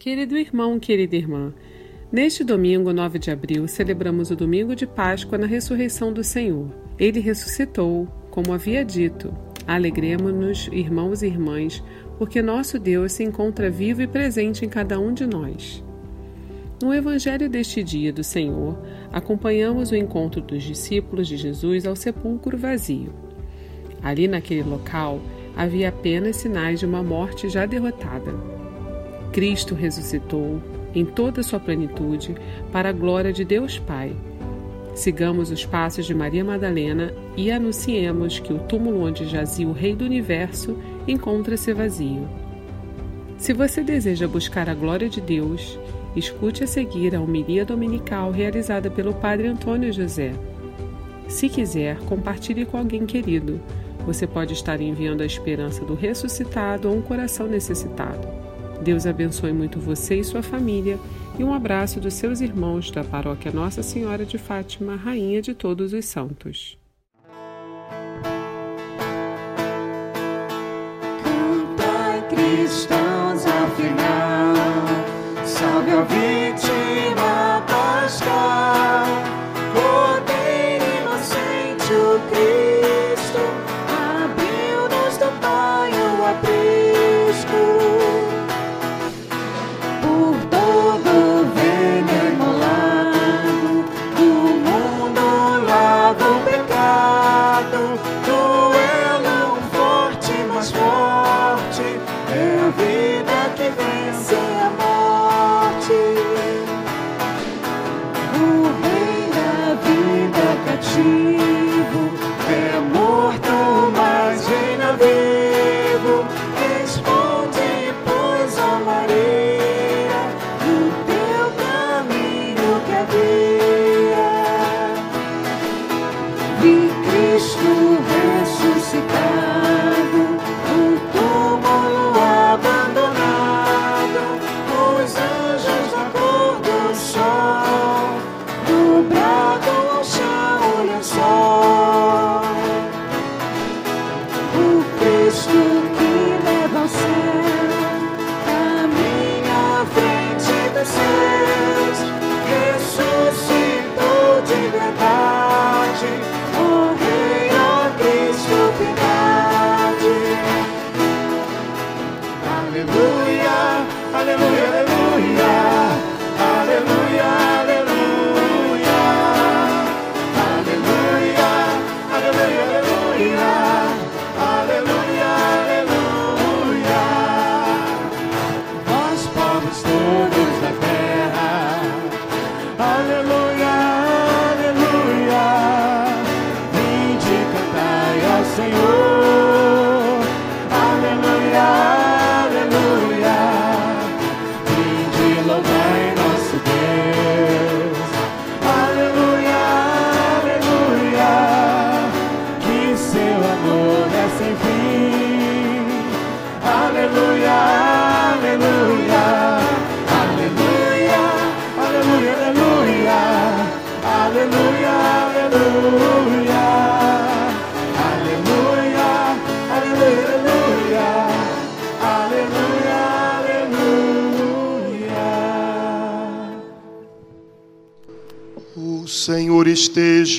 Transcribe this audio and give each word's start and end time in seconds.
Querido 0.00 0.38
irmão, 0.38 0.80
querida 0.80 1.14
irmã, 1.14 1.52
neste 2.10 2.42
domingo, 2.42 2.90
9 2.90 3.18
de 3.18 3.30
abril, 3.30 3.68
celebramos 3.68 4.30
o 4.30 4.34
domingo 4.34 4.74
de 4.74 4.86
Páscoa 4.86 5.36
na 5.36 5.46
ressurreição 5.46 6.10
do 6.10 6.24
Senhor. 6.24 6.70
Ele 6.98 7.20
ressuscitou, 7.20 8.08
como 8.30 8.54
havia 8.54 8.82
dito. 8.82 9.30
Alegremos-nos, 9.66 10.70
irmãos 10.72 11.22
e 11.22 11.26
irmãs, 11.26 11.84
porque 12.16 12.40
nosso 12.40 12.78
Deus 12.78 13.12
se 13.12 13.24
encontra 13.24 13.68
vivo 13.68 14.00
e 14.00 14.06
presente 14.06 14.64
em 14.64 14.70
cada 14.70 14.98
um 14.98 15.12
de 15.12 15.26
nós. 15.26 15.84
No 16.82 16.94
Evangelho 16.94 17.50
deste 17.50 17.82
dia 17.82 18.10
do 18.10 18.24
Senhor, 18.24 18.78
acompanhamos 19.12 19.90
o 19.90 19.96
encontro 19.96 20.40
dos 20.40 20.62
discípulos 20.62 21.28
de 21.28 21.36
Jesus 21.36 21.86
ao 21.86 21.94
sepulcro 21.94 22.56
vazio. 22.56 23.12
Ali 24.02 24.26
naquele 24.26 24.62
local 24.62 25.20
havia 25.54 25.90
apenas 25.90 26.36
sinais 26.36 26.80
de 26.80 26.86
uma 26.86 27.02
morte 27.02 27.50
já 27.50 27.66
derrotada. 27.66 28.59
Cristo 29.32 29.74
ressuscitou 29.74 30.60
em 30.94 31.04
toda 31.04 31.42
sua 31.42 31.60
plenitude 31.60 32.34
para 32.72 32.88
a 32.88 32.92
glória 32.92 33.32
de 33.32 33.44
Deus 33.44 33.78
Pai. 33.78 34.12
Sigamos 34.94 35.50
os 35.50 35.64
passos 35.64 36.04
de 36.04 36.14
Maria 36.14 36.44
Madalena 36.44 37.14
e 37.36 37.50
anunciemos 37.50 38.40
que 38.40 38.52
o 38.52 38.58
túmulo 38.58 39.04
onde 39.04 39.26
jazia 39.26 39.68
o 39.68 39.72
Rei 39.72 39.94
do 39.94 40.04
Universo 40.04 40.76
encontra-se 41.06 41.72
vazio. 41.72 42.28
Se 43.38 43.52
você 43.52 43.82
deseja 43.82 44.26
buscar 44.26 44.68
a 44.68 44.74
glória 44.74 45.08
de 45.08 45.20
Deus, 45.20 45.78
escute 46.14 46.64
a 46.64 46.66
seguir 46.66 47.14
a 47.14 47.20
homilia 47.20 47.64
dominical 47.64 48.32
realizada 48.32 48.90
pelo 48.90 49.14
Padre 49.14 49.46
Antônio 49.46 49.92
José. 49.92 50.32
Se 51.28 51.48
quiser, 51.48 51.96
compartilhe 52.00 52.66
com 52.66 52.76
alguém 52.76 53.06
querido. 53.06 53.60
Você 54.04 54.26
pode 54.26 54.52
estar 54.52 54.80
enviando 54.80 55.22
a 55.22 55.26
esperança 55.26 55.84
do 55.84 55.94
ressuscitado 55.94 56.88
a 56.88 56.90
um 56.90 57.00
coração 57.00 57.46
necessitado. 57.46 58.39
Deus 58.82 59.06
abençoe 59.06 59.52
muito 59.52 59.78
você 59.78 60.20
e 60.20 60.24
sua 60.24 60.42
família 60.42 60.98
e 61.38 61.44
um 61.44 61.52
abraço 61.52 62.00
dos 62.00 62.14
seus 62.14 62.40
irmãos 62.40 62.90
da 62.90 63.04
paróquia 63.04 63.52
Nossa 63.52 63.82
Senhora 63.82 64.24
de 64.24 64.38
Fátima, 64.38 64.96
Rainha 64.96 65.42
de 65.42 65.54
Todos 65.54 65.92
os 65.92 66.04
Santos. 66.04 66.78
Cristãos 72.28 73.44
afinal, 73.44 74.54
salve 75.44 75.90
a 75.90 76.02
vítima 76.02 76.79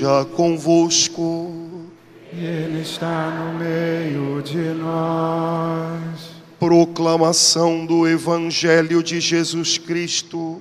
esteja 0.01 0.25
convosco. 0.35 1.85
Ele 2.34 2.81
está 2.81 3.29
no 3.29 3.59
meio 3.59 4.41
de 4.41 4.73
nós. 4.73 6.31
Proclamação 6.59 7.85
do 7.85 8.07
Evangelho 8.07 9.03
de 9.03 9.19
Jesus 9.19 9.78
Cristo, 9.78 10.59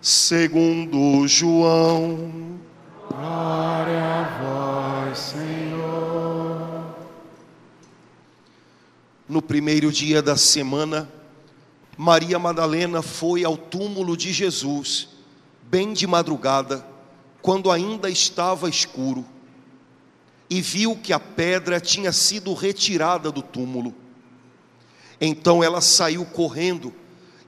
segundo 0.00 1.26
João. 1.26 2.58
Glória 3.08 4.02
a 4.02 5.08
vós, 5.08 5.18
Senhor. 5.18 6.84
No 9.28 9.40
primeiro 9.40 9.90
dia 9.90 10.20
da 10.20 10.36
semana, 10.36 11.08
Maria 11.96 12.38
Madalena 12.38 13.00
foi 13.00 13.44
ao 13.44 13.56
túmulo 13.56 14.16
de 14.16 14.32
Jesus, 14.32 15.08
bem 15.70 15.92
de 15.92 16.06
madrugada, 16.06 16.91
quando 17.42 17.70
ainda 17.70 18.08
estava 18.08 18.68
escuro, 18.68 19.26
e 20.48 20.60
viu 20.60 20.96
que 20.96 21.12
a 21.12 21.18
pedra 21.18 21.80
tinha 21.80 22.12
sido 22.12 22.54
retirada 22.54 23.32
do 23.32 23.42
túmulo. 23.42 23.94
Então 25.20 25.62
ela 25.62 25.80
saiu 25.80 26.24
correndo 26.24 26.92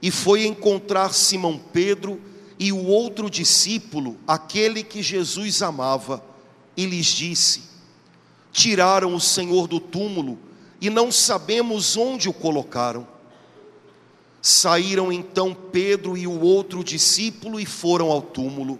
e 0.01 0.11
foi 0.11 0.45
encontrar 0.45 1.13
Simão 1.13 1.57
Pedro 1.57 2.21
e 2.59 2.71
o 2.71 2.85
outro 2.85 3.29
discípulo, 3.29 4.17
aquele 4.27 4.83
que 4.83 5.01
Jesus 5.01 5.61
amava, 5.61 6.23
e 6.75 6.85
lhes 6.85 7.07
disse: 7.07 7.63
Tiraram 8.51 9.13
o 9.13 9.19
Senhor 9.19 9.67
do 9.67 9.79
túmulo 9.79 10.37
e 10.81 10.89
não 10.89 11.11
sabemos 11.11 11.95
onde 11.95 12.27
o 12.29 12.33
colocaram. 12.33 13.07
Saíram 14.41 15.11
então 15.11 15.53
Pedro 15.53 16.17
e 16.17 16.27
o 16.27 16.41
outro 16.41 16.83
discípulo 16.83 17.59
e 17.59 17.65
foram 17.65 18.11
ao 18.11 18.21
túmulo. 18.21 18.79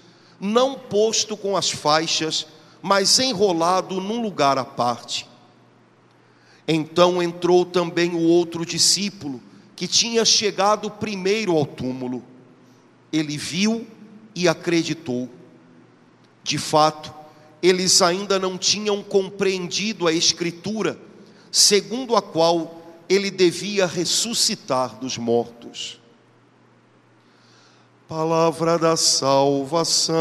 não 0.41 0.73
posto 0.73 1.37
com 1.37 1.55
as 1.55 1.69
faixas, 1.69 2.47
mas 2.81 3.19
enrolado 3.19 4.01
num 4.01 4.19
lugar 4.19 4.57
à 4.57 4.65
parte. 4.65 5.29
Então 6.67 7.21
entrou 7.21 7.63
também 7.63 8.15
o 8.15 8.21
outro 8.21 8.65
discípulo, 8.65 9.39
que 9.75 9.87
tinha 9.87 10.25
chegado 10.25 10.89
primeiro 10.89 11.55
ao 11.55 11.65
túmulo. 11.65 12.23
Ele 13.13 13.37
viu 13.37 13.85
e 14.33 14.47
acreditou. 14.47 15.29
De 16.43 16.57
fato, 16.57 17.13
eles 17.61 18.01
ainda 18.01 18.39
não 18.39 18.57
tinham 18.57 19.03
compreendido 19.03 20.07
a 20.07 20.13
Escritura, 20.13 20.97
segundo 21.51 22.15
a 22.15 22.21
qual 22.21 22.81
ele 23.07 23.29
devia 23.29 23.85
ressuscitar 23.85 24.95
dos 24.95 25.17
mortos. 25.19 26.00
Palavra 28.11 28.77
da 28.77 28.97
salvação. 28.97 30.11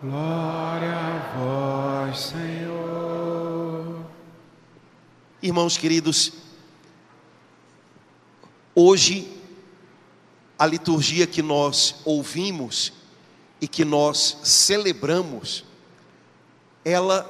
Glória 0.00 0.94
a 0.94 1.18
vós, 1.36 2.20
Senhor. 2.20 4.06
Irmãos 5.42 5.76
queridos, 5.76 6.32
hoje 8.76 9.28
a 10.56 10.64
liturgia 10.64 11.26
que 11.26 11.42
nós 11.42 11.96
ouvimos 12.04 12.92
e 13.60 13.66
que 13.66 13.84
nós 13.84 14.38
celebramos, 14.44 15.64
ela 16.84 17.28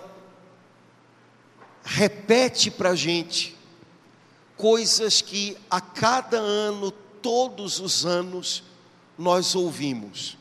repete 1.83 2.71
para 2.71 2.91
a 2.91 2.95
gente 2.95 3.57
coisas 4.59 5.23
que 5.23 5.57
a 5.71 5.81
cada 5.81 6.37
ano, 6.37 6.91
todos 6.91 7.81
os 7.81 8.05
anos, 8.05 8.71
nós 9.19 9.55
ouvimos. 9.55 10.37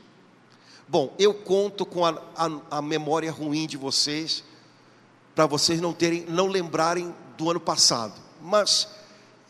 Bom, 0.88 1.14
eu 1.18 1.34
conto 1.34 1.86
com 1.86 2.06
a, 2.06 2.22
a, 2.36 2.78
a 2.78 2.82
memória 2.82 3.32
ruim 3.32 3.66
de 3.66 3.78
vocês, 3.78 4.44
para 5.34 5.46
vocês 5.46 5.80
não 5.80 5.94
terem, 5.94 6.26
não 6.28 6.48
lembrarem 6.48 7.16
do 7.38 7.50
ano 7.50 7.60
passado. 7.60 8.14
Mas 8.42 8.88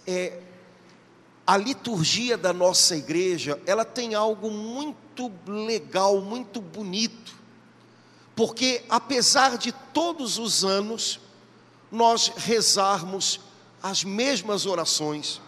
é, 0.06 0.40
a 1.46 1.58
liturgia 1.58 2.38
da 2.38 2.54
nossa 2.54 2.96
igreja, 2.96 3.60
ela 3.66 3.84
tem 3.84 4.14
algo 4.14 4.52
muito 4.52 5.32
legal, 5.48 6.22
muito 6.22 6.62
bonito, 6.62 7.36
porque 8.36 8.84
apesar 8.90 9.58
de 9.58 9.72
todos 9.72 10.38
os 10.38 10.64
anos 10.64 11.20
nós 11.92 12.32
rezarmos 12.38 13.40
as 13.82 14.04
mesmas 14.04 14.66
orações, 14.66 15.42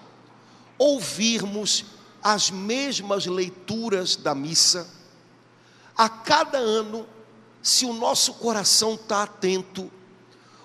ouvirmos 0.78 1.86
as 2.24 2.50
mesmas 2.50 3.26
leituras 3.26 4.16
da 4.16 4.34
missa, 4.34 4.88
a 5.96 6.08
cada 6.08 6.58
ano, 6.58 7.06
se 7.62 7.86
o 7.86 7.94
nosso 7.94 8.36
coração 8.36 8.96
está 8.96 9.24
atento, 9.24 9.92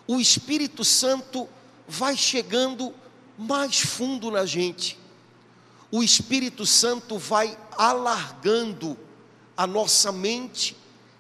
o 0.06 0.20
Espírito 0.20 0.84
Santo 0.84 1.48
vai 1.86 2.16
chegando 2.16 2.94
mais 3.36 3.80
fundo 3.80 4.30
na 4.30 4.46
gente. 4.46 4.98
O 5.90 6.02
Espírito 6.02 6.64
Santo 6.64 7.18
vai 7.18 7.58
alargando 7.72 8.96
a 9.56 9.66
nossa 9.66 10.12
mente 10.12 10.76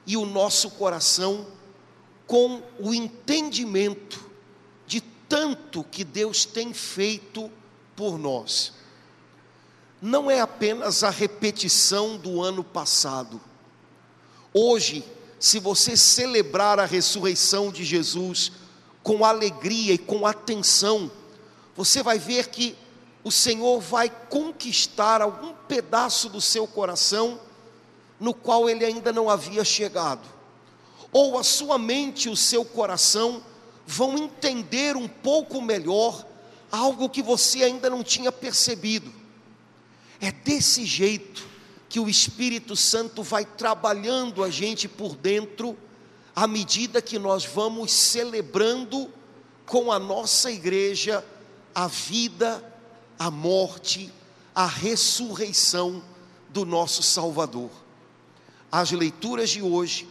e 0.06 0.16
o 0.16 0.24
nosso 0.24 0.70
coração 0.70 1.46
com 2.26 2.62
o 2.78 2.94
entendimento 2.94 4.26
de 4.86 5.00
tanto 5.28 5.84
que 5.84 6.04
Deus 6.04 6.44
tem 6.44 6.72
feito 6.72 7.50
por 7.94 8.18
nós. 8.18 8.77
Não 10.00 10.30
é 10.30 10.40
apenas 10.40 11.02
a 11.02 11.10
repetição 11.10 12.16
do 12.16 12.40
ano 12.40 12.62
passado, 12.62 13.40
Hoje, 14.52 15.04
se 15.38 15.58
você 15.58 15.96
celebrar 15.96 16.80
a 16.80 16.84
ressurreição 16.84 17.70
de 17.70 17.84
Jesus 17.84 18.50
com 19.02 19.24
alegria 19.24 19.94
e 19.94 19.98
com 19.98 20.26
atenção, 20.26 21.10
você 21.76 22.02
vai 22.02 22.18
ver 22.18 22.48
que 22.48 22.76
o 23.22 23.30
Senhor 23.30 23.80
vai 23.80 24.10
conquistar 24.28 25.20
algum 25.20 25.52
pedaço 25.68 26.28
do 26.28 26.40
seu 26.40 26.66
coração 26.66 27.38
no 28.18 28.34
qual 28.34 28.68
ele 28.68 28.84
ainda 28.84 29.12
não 29.12 29.28
havia 29.28 29.64
chegado. 29.64 30.26
Ou 31.12 31.38
a 31.38 31.44
sua 31.44 31.78
mente 31.78 32.28
e 32.28 32.32
o 32.32 32.36
seu 32.36 32.64
coração 32.64 33.42
vão 33.86 34.18
entender 34.18 34.96
um 34.96 35.06
pouco 35.06 35.60
melhor 35.62 36.26
algo 36.70 37.08
que 37.08 37.22
você 37.22 37.62
ainda 37.62 37.88
não 37.88 38.02
tinha 38.02 38.32
percebido. 38.32 39.12
É 40.20 40.32
desse 40.32 40.84
jeito 40.84 41.46
que 41.88 42.00
o 42.00 42.08
Espírito 42.08 42.76
Santo 42.76 43.22
vai 43.22 43.44
trabalhando 43.44 44.44
a 44.44 44.50
gente 44.50 44.86
por 44.88 45.16
dentro, 45.16 45.76
à 46.34 46.46
medida 46.46 47.00
que 47.00 47.18
nós 47.18 47.44
vamos 47.44 47.90
celebrando 47.90 49.10
com 49.64 49.90
a 49.90 49.98
nossa 49.98 50.50
igreja 50.50 51.24
a 51.74 51.86
vida, 51.86 52.62
a 53.18 53.30
morte, 53.30 54.12
a 54.54 54.66
ressurreição 54.66 56.02
do 56.50 56.64
nosso 56.64 57.02
Salvador. 57.02 57.70
As 58.70 58.90
leituras 58.90 59.50
de 59.50 59.62
hoje 59.62 60.08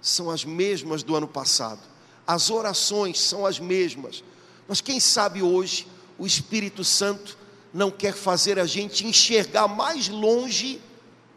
são 0.00 0.30
as 0.30 0.44
mesmas 0.44 1.02
do 1.02 1.14
ano 1.14 1.28
passado, 1.28 1.80
as 2.26 2.50
orações 2.50 3.20
são 3.20 3.46
as 3.46 3.58
mesmas, 3.58 4.22
mas 4.66 4.80
quem 4.80 4.98
sabe 5.00 5.42
hoje 5.42 5.86
o 6.18 6.26
Espírito 6.26 6.84
Santo 6.84 7.38
não 7.74 7.90
quer 7.90 8.14
fazer 8.14 8.56
a 8.60 8.66
gente 8.66 9.04
enxergar 9.04 9.66
mais 9.66 10.08
longe 10.08 10.80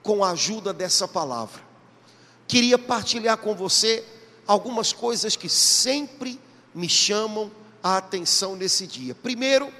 com 0.03 0.23
a 0.23 0.29
ajuda 0.31 0.71
dessa 0.71 1.07
palavra. 1.07 1.65
Queria 2.47 2.77
partilhar 2.77 3.37
com 3.39 3.55
você 3.55 4.05
algumas 4.45 4.93
coisas 4.93 5.35
que 5.35 5.49
sempre 5.49 6.39
me 6.75 6.87
chamam 6.87 7.51
a 7.81 7.97
atenção 7.97 8.55
nesse 8.55 8.85
dia. 8.85 9.15
Primeiro, 9.15 9.73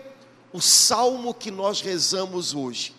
o 0.52 0.60
salmo 0.60 1.32
que 1.32 1.52
nós 1.52 1.80
rezamos 1.80 2.56
hoje. 2.56 2.96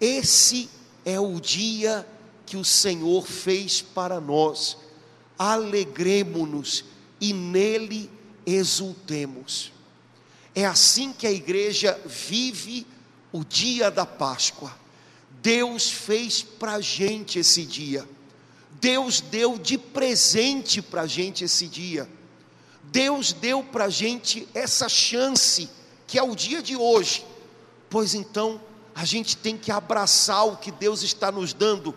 Esse 0.00 0.70
é 1.04 1.20
o 1.20 1.38
dia 1.38 2.06
que 2.46 2.56
o 2.56 2.64
Senhor 2.64 3.26
fez 3.26 3.82
para 3.82 4.18
nós. 4.20 4.78
Alegremo-nos 5.38 6.84
e 7.20 7.34
nele 7.34 8.10
exultemos. 8.46 9.70
É 10.54 10.64
assim 10.64 11.12
que 11.12 11.26
a 11.26 11.32
igreja 11.32 12.00
vive 12.06 12.86
o 13.32 13.44
dia 13.44 13.90
da 13.90 14.06
Páscoa 14.06 14.84
Deus 15.44 15.90
fez 15.90 16.42
para 16.42 16.76
a 16.76 16.80
gente 16.80 17.38
esse 17.38 17.66
dia. 17.66 18.08
Deus 18.80 19.20
deu 19.20 19.58
de 19.58 19.76
presente 19.76 20.80
para 20.80 21.02
a 21.02 21.06
gente 21.06 21.44
esse 21.44 21.68
dia. 21.68 22.08
Deus 22.84 23.34
deu 23.34 23.62
para 23.62 23.84
a 23.84 23.90
gente 23.90 24.48
essa 24.54 24.88
chance, 24.88 25.68
que 26.06 26.18
é 26.18 26.22
o 26.22 26.34
dia 26.34 26.62
de 26.62 26.74
hoje. 26.74 27.26
Pois 27.90 28.14
então, 28.14 28.58
a 28.94 29.04
gente 29.04 29.36
tem 29.36 29.54
que 29.58 29.70
abraçar 29.70 30.46
o 30.46 30.56
que 30.56 30.72
Deus 30.72 31.02
está 31.02 31.30
nos 31.30 31.52
dando 31.52 31.94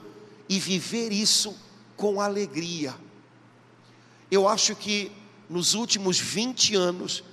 e 0.49 0.59
viver 0.59 1.13
isso 1.13 1.55
com 1.95 2.19
alegria. 2.19 2.93
Eu 4.29 4.45
acho 4.45 4.75
que 4.75 5.09
nos 5.49 5.73
últimos 5.73 6.19
20 6.19 6.75
anos, 6.75 7.23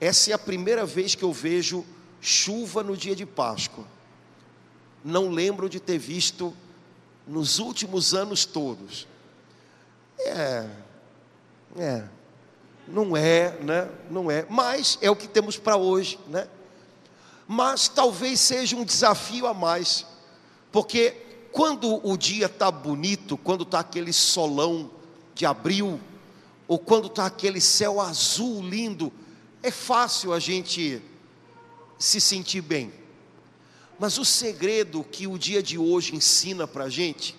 essa 0.00 0.30
é 0.30 0.34
a 0.34 0.38
primeira 0.38 0.84
vez 0.84 1.14
que 1.14 1.22
eu 1.22 1.32
vejo 1.32 1.84
chuva 2.20 2.82
no 2.82 2.96
dia 2.96 3.14
de 3.14 3.24
Páscoa 3.26 3.96
não 5.06 5.30
lembro 5.30 5.68
de 5.68 5.78
ter 5.78 5.98
visto 5.98 6.52
nos 7.26 7.60
últimos 7.60 8.12
anos 8.12 8.44
todos. 8.44 9.06
É, 10.18 10.68
é, 11.78 12.04
não 12.88 13.16
é, 13.16 13.56
né? 13.60 13.88
Não 14.10 14.28
é, 14.28 14.44
mas 14.50 14.98
é 15.00 15.08
o 15.08 15.14
que 15.14 15.28
temos 15.28 15.56
para 15.56 15.76
hoje, 15.76 16.18
né? 16.26 16.48
Mas 17.46 17.88
talvez 17.88 18.40
seja 18.40 18.74
um 18.74 18.84
desafio 18.84 19.46
a 19.46 19.54
mais, 19.54 20.04
porque 20.72 21.14
quando 21.52 22.04
o 22.04 22.16
dia 22.16 22.46
está 22.46 22.70
bonito, 22.72 23.36
quando 23.36 23.62
está 23.62 23.78
aquele 23.80 24.12
solão 24.12 24.90
de 25.34 25.46
abril, 25.46 26.00
ou 26.66 26.80
quando 26.80 27.06
está 27.06 27.26
aquele 27.26 27.60
céu 27.60 28.00
azul 28.00 28.60
lindo, 28.60 29.12
é 29.66 29.70
fácil 29.70 30.32
a 30.32 30.38
gente 30.38 31.02
se 31.98 32.20
sentir 32.20 32.60
bem. 32.60 32.92
Mas 33.98 34.18
o 34.18 34.24
segredo 34.24 35.02
que 35.02 35.26
o 35.26 35.38
dia 35.38 35.62
de 35.62 35.76
hoje 35.76 36.14
ensina 36.14 36.66
para 36.68 36.84
a 36.84 36.88
gente 36.88 37.36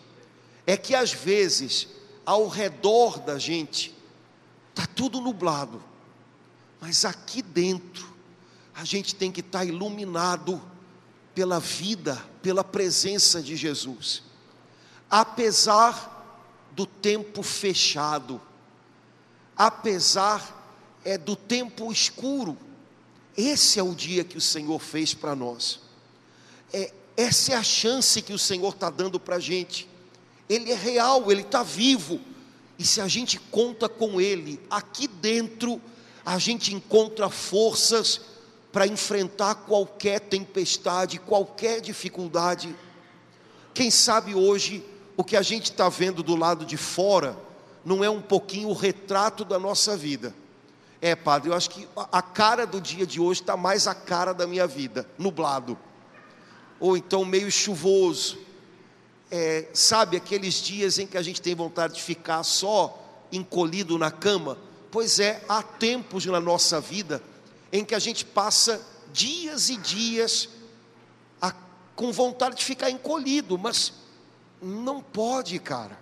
é 0.66 0.76
que 0.76 0.94
às 0.94 1.14
vezes 1.14 1.88
ao 2.26 2.48
redor 2.48 3.20
da 3.20 3.38
gente 3.40 3.96
está 4.70 4.86
tudo 4.86 5.22
nublado, 5.22 5.82
mas 6.82 7.06
aqui 7.06 7.42
dentro 7.42 8.14
a 8.76 8.84
gente 8.84 9.16
tem 9.16 9.32
que 9.32 9.40
estar 9.40 9.60
tá 9.60 9.66
iluminado 9.66 10.62
pela 11.34 11.60
vida, 11.60 12.22
pela 12.42 12.64
presença 12.64 13.42
de 13.42 13.56
Jesus. 13.56 14.24
Apesar 15.10 16.14
do 16.74 16.86
tempo 16.86 17.42
fechado, 17.42 18.42
apesar 19.56 20.58
é 21.08 21.18
do 21.18 21.38
tempo 21.38 21.90
escuro, 21.90 22.58
esse 23.38 23.80
é 23.80 23.84
o 23.84 23.96
dia 23.96 24.26
que 24.26 24.38
o 24.38 24.42
Senhor 24.42 24.78
fez 24.78 25.14
para 25.14 25.34
nós. 25.34 25.80
É, 26.74 26.92
essa 27.16 27.54
é 27.54 27.56
a 27.56 27.64
chance 27.64 28.22
que 28.22 28.34
o 28.34 28.38
Senhor 28.38 28.74
está 28.74 28.90
dando 28.90 29.18
para 29.18 29.38
a 29.38 29.40
gente. 29.40 29.88
Ele 30.50 30.70
é 30.70 30.76
real, 30.76 31.32
ele 31.32 31.44
está 31.44 31.64
vivo. 31.64 32.20
E 32.78 32.84
se 32.84 33.00
a 33.00 33.08
gente 33.08 33.40
conta 33.40 33.88
com 33.88 34.20
Ele, 34.20 34.60
aqui 34.70 35.08
dentro, 35.08 35.82
a 36.26 36.38
gente 36.38 36.76
encontra 36.76 37.30
forças 37.30 38.20
para 38.70 38.86
enfrentar 38.86 39.56
qualquer 39.56 40.20
tempestade, 40.20 41.20
qualquer 41.20 41.80
dificuldade. 41.80 42.76
Quem 43.74 43.90
sabe 43.90 44.36
hoje 44.36 44.84
o 45.16 45.24
que 45.24 45.38
a 45.38 45.42
gente 45.42 45.72
está 45.72 45.88
vendo 45.88 46.22
do 46.22 46.36
lado 46.36 46.66
de 46.66 46.76
fora 46.76 47.38
não 47.86 48.04
é 48.04 48.10
um 48.10 48.22
pouquinho 48.22 48.68
o 48.68 48.74
retrato 48.74 49.46
da 49.46 49.58
nossa 49.58 49.96
vida. 49.96 50.36
É, 51.02 51.16
padre, 51.16 51.50
eu 51.50 51.54
acho 51.54 51.70
que 51.70 51.88
a 52.12 52.22
cara 52.22 52.66
do 52.66 52.82
dia 52.82 53.06
de 53.06 53.20
hoje 53.20 53.42
está 53.42 53.56
mais 53.56 53.86
a 53.86 53.94
cara 53.94 54.34
da 54.34 54.48
minha 54.48 54.66
vida, 54.66 55.08
nublado, 55.18 55.78
ou 56.80 56.98
então 56.98 57.24
meio 57.24 57.52
chuvoso. 57.52 58.40
É, 59.30 59.68
sabe 59.74 60.18
aqueles 60.18 60.56
dias 60.56 60.98
em 60.98 61.06
que 61.06 61.18
a 61.18 61.22
gente 61.22 61.42
tem 61.42 61.54
vontade 61.54 61.96
de 61.96 62.02
ficar 62.02 62.42
só 62.44 63.26
encolhido 63.32 63.98
na 63.98 64.10
cama? 64.10 64.58
Pois 64.90 65.20
é, 65.20 65.44
há 65.48 65.62
tempos 65.62 66.26
na 66.26 66.40
nossa 66.40 66.82
vida 66.82 67.22
em 67.72 67.84
que 67.84 67.94
a 67.94 68.00
gente 68.00 68.26
passa 68.26 68.82
dias 69.12 69.70
e 69.70 69.78
dias 69.78 70.50
a, 71.42 71.54
com 71.96 72.12
vontade 72.12 72.56
de 72.56 72.66
ficar 72.66 72.90
encolhido, 72.90 73.58
mas 73.58 73.94
não 74.62 75.02
pode, 75.02 75.60
cara. 75.60 76.00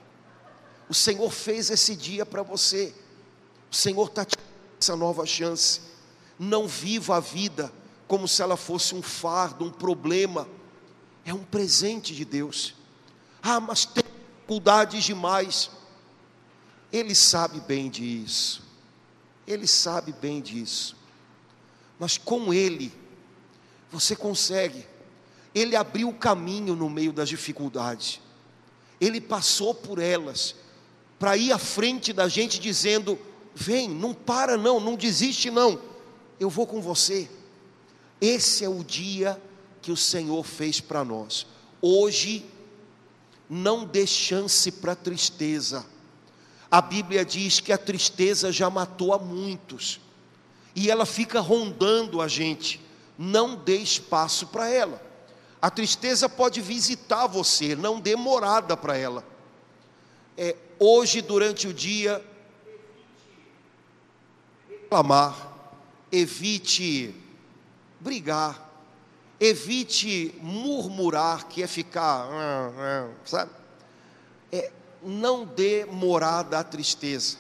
O 0.88 0.94
Senhor 0.94 1.30
fez 1.32 1.70
esse 1.70 1.96
dia 1.96 2.26
para 2.26 2.44
você. 2.44 2.94
O 3.72 3.76
Senhor 3.76 4.08
está 4.08 4.24
te 4.24 4.38
essa 4.80 4.96
nova 4.96 5.26
chance. 5.26 5.82
Não 6.38 6.68
viva 6.68 7.18
a 7.18 7.20
vida 7.20 7.72
como 8.08 8.28
se 8.28 8.42
ela 8.42 8.58
fosse 8.58 8.94
um 8.94 9.02
fardo, 9.02 9.66
um 9.66 9.72
problema. 9.72 10.48
É 11.26 11.34
um 11.34 11.44
presente 11.44 12.14
de 12.14 12.24
Deus. 12.24 12.76
Ah, 13.42 13.60
mas 13.60 13.86
tem 13.86 14.04
dificuldades 14.04 15.04
demais. 15.04 15.72
Ele 16.92 17.16
sabe 17.16 17.60
bem 17.62 17.90
disso. 17.90 18.64
Ele 19.48 19.68
sabe 19.68 20.12
bem 20.14 20.42
disso. 20.42 20.96
Mas 22.00 22.18
com 22.18 22.54
Ele, 22.54 22.92
você 23.92 24.16
consegue. 24.16 24.86
Ele 25.54 25.76
abriu 25.76 26.10
o 26.10 26.14
caminho 26.14 26.76
no 26.76 26.90
meio 26.90 27.14
das 27.14 27.30
dificuldades. 27.30 28.20
Ele 29.00 29.22
passou 29.22 29.74
por 29.74 30.00
elas 30.00 30.56
para 31.18 31.38
ir 31.38 31.52
à 31.52 31.58
frente 31.58 32.12
da 32.12 32.28
gente 32.28 32.60
dizendo: 32.60 33.18
"Vem, 33.56 33.90
não 33.90 34.14
para 34.14 34.58
não, 34.58 34.80
não 34.80 34.96
desiste 34.96 35.50
não. 35.50 35.80
Eu 36.40 36.50
vou 36.50 36.68
com 36.68 36.82
você". 36.82 37.30
Esse 38.20 38.64
é 38.66 38.70
o 38.70 38.84
dia 38.84 39.42
que 39.82 39.92
o 39.92 39.98
Senhor 39.98 40.44
fez 40.44 40.82
para 40.82 41.04
nós. 41.04 41.48
Hoje 41.82 42.46
não 43.50 43.86
dê 43.86 44.06
chance 44.06 44.72
para 44.72 44.94
a 44.94 44.96
tristeza. 44.96 45.86
A 46.70 46.82
Bíblia 46.82 47.24
diz 47.24 47.60
que 47.60 47.72
a 47.72 47.78
tristeza 47.78 48.52
já 48.52 48.70
matou 48.70 49.14
a 49.14 49.20
muitos. 49.20 50.00
E 50.76 50.90
ela 50.90 51.06
fica 51.06 51.40
rondando 51.40 52.22
a 52.22 52.28
gente. 52.28 52.82
Não 53.18 53.56
dê 53.56 53.78
espaço 53.78 54.48
para 54.48 54.70
ela. 54.70 55.02
A 55.62 55.70
tristeza 55.70 56.28
pode 56.28 56.62
visitar 56.62 57.28
você, 57.28 57.76
não 57.76 58.00
dê 58.00 58.16
morada 58.16 58.76
para 58.76 58.98
ela. 58.98 59.26
É, 60.38 60.56
hoje, 60.78 61.22
durante 61.22 61.68
o 61.68 61.74
dia, 61.74 62.24
reclamar, 64.86 65.36
evite 66.12 67.14
brigar, 68.00 68.70
evite 69.40 70.34
murmurar, 70.42 71.48
que 71.48 71.64
é 71.64 71.68
ficar, 71.68 72.28
sabe? 73.26 73.52
É, 74.52 74.72
não 75.04 75.44
dê 75.44 75.86
morada 75.86 76.60
à 76.60 76.64
tristeza. 76.64 77.38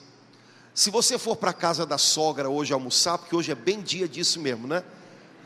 Se 0.74 0.90
você 0.90 1.18
for 1.18 1.38
para 1.38 1.52
a 1.52 1.54
casa 1.54 1.86
da 1.86 1.98
sogra 1.98 2.50
hoje 2.50 2.74
almoçar, 2.74 3.18
porque 3.18 3.36
hoje 3.36 3.52
é 3.52 3.56
bem 3.56 3.80
dia 3.82 4.08
disso 4.08 4.40
mesmo, 4.40 4.68
né? 4.68 4.84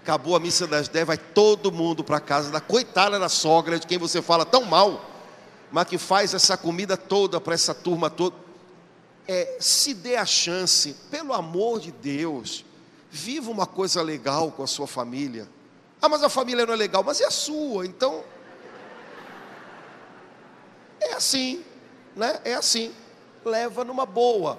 Acabou 0.01 0.35
a 0.35 0.39
missa 0.39 0.65
das 0.65 0.87
10, 0.87 1.05
vai 1.05 1.17
todo 1.17 1.71
mundo 1.71 2.03
para 2.03 2.17
a 2.17 2.21
casa 2.21 2.49
da 2.49 2.61
coitada 2.61 3.19
da 3.19 3.29
sogra, 3.29 3.77
de 3.77 3.85
quem 3.85 3.97
você 3.97 4.21
fala 4.21 4.45
tão 4.45 4.63
mal, 4.63 5.05
mas 5.71 5.85
que 5.85 5.97
faz 5.97 6.33
essa 6.33 6.57
comida 6.57 6.97
toda 6.97 7.39
para 7.39 7.53
essa 7.53 7.75
turma 7.75 8.09
toda. 8.09 8.48
É, 9.31 9.57
se 9.59 9.93
dê 9.93 10.15
a 10.15 10.25
chance, 10.25 10.95
pelo 11.11 11.33
amor 11.33 11.79
de 11.79 11.91
Deus, 11.91 12.65
viva 13.11 13.51
uma 13.51 13.67
coisa 13.67 14.01
legal 14.01 14.51
com 14.51 14.63
a 14.63 14.67
sua 14.67 14.87
família. 14.87 15.47
Ah, 16.01 16.09
mas 16.09 16.23
a 16.23 16.29
família 16.29 16.65
não 16.65 16.73
é 16.73 16.77
legal, 16.77 17.03
mas 17.03 17.21
é 17.21 17.25
a 17.25 17.31
sua, 17.31 17.85
então. 17.85 18.23
É 20.99 21.13
assim, 21.13 21.63
né? 22.15 22.41
É 22.43 22.55
assim. 22.55 22.91
Leva 23.45 23.83
numa 23.83 24.05
boa. 24.05 24.57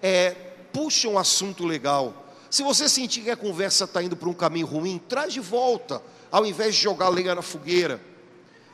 É, 0.00 0.30
puxa 0.72 1.08
um 1.08 1.18
assunto 1.18 1.66
legal 1.66 2.26
se 2.50 2.62
você 2.62 2.88
sentir 2.88 3.22
que 3.22 3.30
a 3.30 3.36
conversa 3.36 3.84
está 3.84 4.02
indo 4.02 4.16
para 4.16 4.28
um 4.28 4.34
caminho 4.34 4.66
ruim, 4.66 4.98
traz 5.08 5.32
de 5.32 5.40
volta, 5.40 6.00
ao 6.30 6.46
invés 6.46 6.74
de 6.74 6.80
jogar 6.80 7.08
lenha 7.08 7.34
na 7.34 7.42
fogueira. 7.42 8.00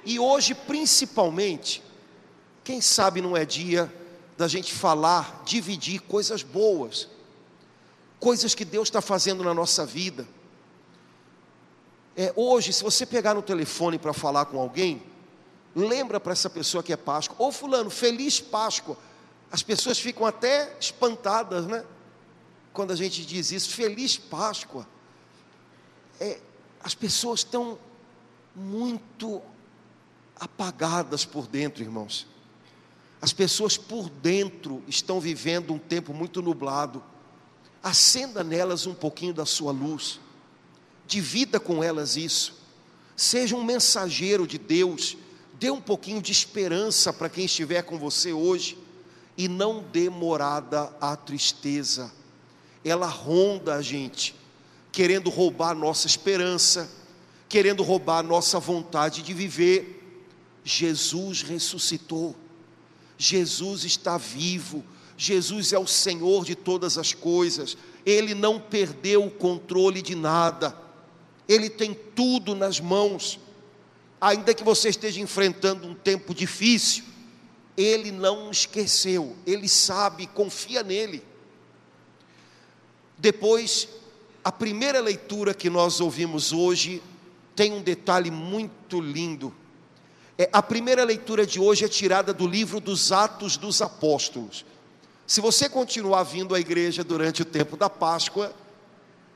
E 0.05 0.19
hoje, 0.19 0.55
principalmente, 0.55 1.83
quem 2.63 2.81
sabe 2.81 3.21
não 3.21 3.37
é 3.37 3.45
dia 3.45 3.93
da 4.43 4.49
gente 4.49 4.75
falar, 4.75 5.45
dividir 5.45 6.01
coisas 6.01 6.43
boas, 6.43 7.07
coisas 8.19 8.57
que 8.57 8.65
Deus 8.65 8.89
está 8.89 9.01
fazendo 9.01 9.45
na 9.45 9.55
nossa 9.55 9.87
vida. 9.87 10.27
É, 12.17 12.33
hoje, 12.35 12.73
se 12.73 12.83
você 12.83 13.07
pegar 13.07 13.35
no 13.35 13.43
telefone 13.43 14.01
para 14.01 14.13
falar 14.13 14.47
com 14.47 14.59
alguém, 14.59 15.01
lembra 15.77 16.19
para 16.19 16.33
essa 16.33 16.51
pessoa 16.51 16.83
que 16.83 16.93
é 16.93 16.97
Páscoa, 16.97 17.37
ou 17.39 17.53
fulano, 17.53 17.89
feliz 17.89 18.41
Páscoa. 18.41 18.97
As 19.49 19.63
pessoas 19.63 20.01
ficam 20.01 20.27
até 20.27 20.77
espantadas, 20.81 21.65
né? 21.69 21.85
quando 22.73 22.91
a 22.91 22.97
gente 22.97 23.25
diz 23.25 23.53
isso, 23.53 23.71
feliz 23.71 24.17
Páscoa, 24.17 24.85
é, 26.19 26.41
as 26.83 26.97
pessoas 26.97 27.41
estão 27.41 27.79
muito 28.57 29.41
apagadas 30.35 31.25
por 31.25 31.47
dentro, 31.47 31.81
irmãos. 31.81 32.32
As 33.23 33.33
pessoas 33.33 33.79
por 33.79 34.11
dentro 34.11 34.83
estão 34.87 35.19
vivendo 35.19 35.73
um 35.73 35.79
tempo 35.79 36.13
muito 36.13 36.43
nublado. 36.43 37.03
Acenda 37.83 38.45
nelas 38.45 38.87
um 38.87 38.93
pouquinho 38.93 39.33
da 39.33 39.47
sua 39.47 39.73
luz. 39.73 40.21
Divida 41.07 41.59
com 41.59 41.83
elas 41.83 42.17
isso. 42.17 42.61
Seja 43.17 43.57
um 43.57 43.65
mensageiro 43.65 44.47
de 44.47 44.59
Deus. 44.59 45.17
Dê 45.59 45.71
um 45.71 45.81
pouquinho 45.81 46.21
de 46.21 46.33
esperança 46.33 47.13
para 47.13 47.31
quem 47.31 47.47
estiver 47.47 47.83
com 47.83 47.97
você 47.97 48.33
hoje. 48.33 48.77
E 49.39 49.49
não 49.49 49.83
dê 49.83 50.11
morada 50.11 50.95
à 51.01 51.17
tristeza 51.17 52.13
ela 52.85 53.07
ronda 53.07 53.75
a 53.75 53.83
gente, 53.83 54.35
querendo 54.91 55.31
roubar 55.31 55.71
a 55.71 55.75
nossa 55.75 56.07
esperança, 56.07 56.91
querendo 57.49 57.83
roubar 57.83 58.19
a 58.19 58.23
nossa 58.23 58.59
vontade 58.59 59.23
de 59.23 59.33
viver. 59.33 59.99
Jesus 60.65 61.43
ressuscitou, 61.43 62.37
Jesus 63.19 63.85
está 63.85 64.17
vivo, 64.19 64.85
Jesus 65.17 65.73
é 65.73 65.79
o 65.79 65.87
Senhor 65.87 66.45
de 66.45 66.55
todas 66.55 66.99
as 66.99 67.13
coisas, 67.13 67.77
Ele 68.05 68.35
não 68.35 68.59
perdeu 68.59 69.25
o 69.25 69.31
controle 69.31 70.03
de 70.03 70.15
nada, 70.15 70.77
Ele 71.49 71.71
tem 71.71 71.95
tudo 72.15 72.55
nas 72.55 72.81
mãos, 72.81 73.39
ainda 74.21 74.55
que 74.55 74.65
você 74.65 74.89
esteja 74.89 75.21
enfrentando 75.21 75.87
um 75.87 75.95
tempo 75.95 76.35
difícil, 76.35 77.05
Ele 77.77 78.11
não 78.11 78.51
esqueceu, 78.51 79.37
Ele 79.47 79.69
sabe, 79.69 80.27
confia 80.27 80.83
nele. 80.83 81.23
Depois, 83.19 83.89
a 84.43 84.51
primeira 84.51 85.01
leitura 85.01 85.55
que 85.55 85.71
nós 85.71 86.01
ouvimos 86.01 86.53
hoje 86.53 87.01
tem 87.55 87.73
um 87.73 87.81
detalhe 87.81 88.31
muito 88.31 89.01
lindo. 89.01 89.55
É, 90.39 90.49
a 90.53 90.63
primeira 90.63 91.05
leitura 91.05 91.47
de 91.47 91.61
hoje 91.61 91.85
é 91.85 91.89
tirada 91.89 92.33
do 92.33 92.47
livro 92.47 92.81
dos 92.81 93.13
Atos 93.13 93.57
dos 93.57 93.83
Apóstolos. 93.83 94.65
Se 95.27 95.41
você 95.41 95.69
continuar 95.69 96.23
vindo 96.25 96.55
à 96.55 96.61
igreja 96.61 97.05
durante 97.05 97.43
o 97.43 97.45
tempo 97.45 97.77
da 97.77 97.89
Páscoa, 97.89 98.53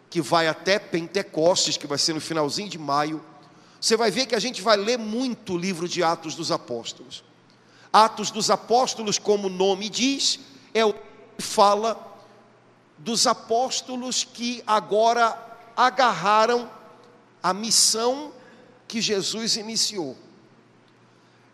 que 0.08 0.20
vai 0.20 0.48
até 0.48 0.78
Pentecostes, 0.78 1.76
que 1.76 1.86
vai 1.86 1.98
ser 1.98 2.14
no 2.14 2.20
finalzinho 2.20 2.68
de 2.68 2.78
maio, 2.78 3.22
você 3.80 3.96
vai 3.96 4.10
ver 4.10 4.26
que 4.26 4.34
a 4.34 4.40
gente 4.40 4.62
vai 4.62 4.76
ler 4.76 4.98
muito 4.98 5.54
o 5.54 5.58
livro 5.58 5.88
de 5.88 6.02
Atos 6.02 6.34
dos 6.34 6.50
Apóstolos. 6.50 7.22
Atos 7.92 8.30
dos 8.30 8.50
Apóstolos, 8.50 9.18
como 9.18 9.48
o 9.48 9.50
nome 9.50 9.88
diz, 9.88 10.40
é 10.72 10.84
o 10.84 10.92
que 10.92 11.42
fala 11.42 12.02
dos 12.98 13.26
apóstolos 13.26 14.24
que 14.24 14.62
agora 14.66 15.36
agarraram 15.76 16.70
a 17.42 17.52
missão 17.52 18.30
que 18.30 18.36
que 18.86 19.00
Jesus 19.00 19.56
iniciou. 19.56 20.16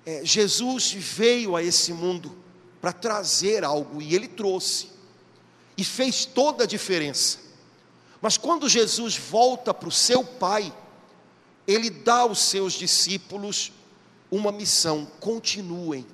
É, 0.05 0.25
Jesus 0.25 0.93
veio 0.93 1.55
a 1.55 1.63
esse 1.63 1.93
mundo 1.93 2.37
para 2.81 2.93
trazer 2.93 3.65
algo 3.65 4.03
e 4.03 4.15
ele 4.15 4.27
trouxe, 4.27 4.89
e 5.77 5.85
fez 5.85 6.25
toda 6.25 6.65
a 6.65 6.67
diferença. 6.67 7.39
Mas 8.21 8.37
quando 8.37 8.69
Jesus 8.69 9.17
volta 9.17 9.73
para 9.73 9.89
o 9.89 9.93
seu 9.93 10.25
Pai, 10.25 10.73
ele 11.67 11.91
dá 11.91 12.21
aos 12.21 12.41
seus 12.41 12.73
discípulos 12.73 13.73
uma 14.31 14.51
missão: 14.51 15.07
continuem, 15.21 16.07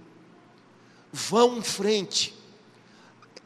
vão 1.12 1.56
em 1.56 1.62
frente, 1.62 2.34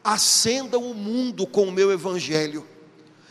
acendam 0.03 0.83
o 0.91 0.93
mundo 0.93 1.47
com 1.47 1.63
o 1.67 1.71
meu 1.71 1.91
Evangelho. 1.91 2.67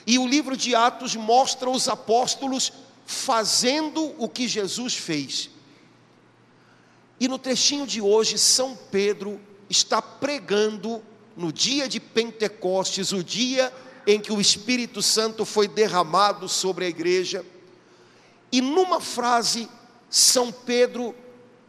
E 0.06 0.18
o 0.18 0.26
livro 0.26 0.56
de 0.56 0.74
Atos 0.74 1.14
mostra 1.14 1.70
os 1.70 1.88
apóstolos 1.88 2.72
fazendo 3.06 4.14
o 4.18 4.28
que 4.28 4.48
Jesus 4.48 4.94
fez. 4.94 5.50
E 7.22 7.28
no 7.28 7.38
trechinho 7.38 7.86
de 7.86 8.00
hoje, 8.00 8.36
São 8.36 8.76
Pedro 8.90 9.40
está 9.70 10.02
pregando 10.02 11.00
no 11.36 11.52
dia 11.52 11.88
de 11.88 12.00
Pentecostes, 12.00 13.12
o 13.12 13.22
dia 13.22 13.72
em 14.04 14.18
que 14.18 14.32
o 14.32 14.40
Espírito 14.40 15.00
Santo 15.00 15.44
foi 15.44 15.68
derramado 15.68 16.48
sobre 16.48 16.84
a 16.84 16.88
igreja. 16.88 17.46
E 18.50 18.60
numa 18.60 19.00
frase, 19.00 19.68
São 20.10 20.50
Pedro 20.50 21.14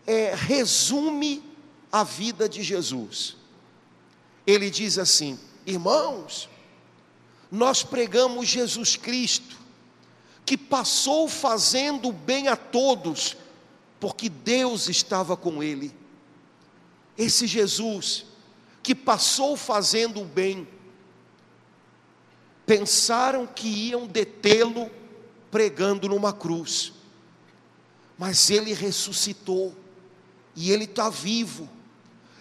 é, 0.07 0.33
resume 0.33 1.43
a 1.91 2.03
vida 2.03 2.50
de 2.50 2.63
Jesus. 2.63 3.38
Ele 4.48 4.72
diz 4.72 4.98
assim: 4.98 5.39
irmãos, 5.67 6.50
nós 7.51 7.83
pregamos 7.83 8.48
Jesus 8.48 8.95
Cristo, 8.95 9.55
que 10.48 10.57
passou 10.57 11.29
fazendo 11.29 12.12
bem 12.12 12.48
a 12.48 12.55
todos, 12.55 13.38
porque 14.03 14.27
Deus 14.27 14.89
estava 14.89 15.38
com 15.38 15.63
ele. 15.63 15.95
Esse 17.17 17.48
Jesus, 17.48 18.25
que 18.83 18.93
passou 18.93 19.55
fazendo 19.55 20.22
o 20.22 20.25
bem, 20.25 20.67
pensaram 22.65 23.48
que 23.48 23.65
iam 23.65 24.05
detê-lo 24.05 24.91
pregando 25.50 26.10
numa 26.10 26.33
cruz, 26.33 26.91
mas 28.17 28.50
ele 28.50 28.74
ressuscitou, 28.74 29.74
e 30.53 30.69
ele 30.69 30.83
está 30.83 31.10
vivo, 31.10 31.69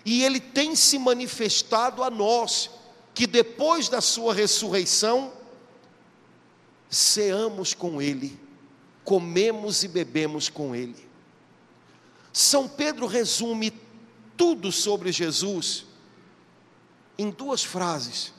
e 0.04 0.24
ele 0.24 0.40
tem 0.40 0.74
se 0.74 0.98
manifestado 0.98 2.02
a 2.02 2.10
nós, 2.10 2.70
que 3.14 3.24
depois 3.24 3.88
da 3.88 4.00
sua 4.00 4.34
ressurreição, 4.34 5.32
ceamos 6.90 7.72
com 7.72 8.02
ele, 8.02 8.36
comemos 9.04 9.84
e 9.84 9.86
bebemos 9.86 10.48
com 10.48 10.74
ele. 10.74 11.11
São 12.32 12.68
Pedro 12.68 13.06
resume 13.06 13.72
tudo 14.36 14.72
sobre 14.72 15.12
Jesus 15.12 15.84
em 17.18 17.30
duas 17.30 17.62
frases, 17.62 18.32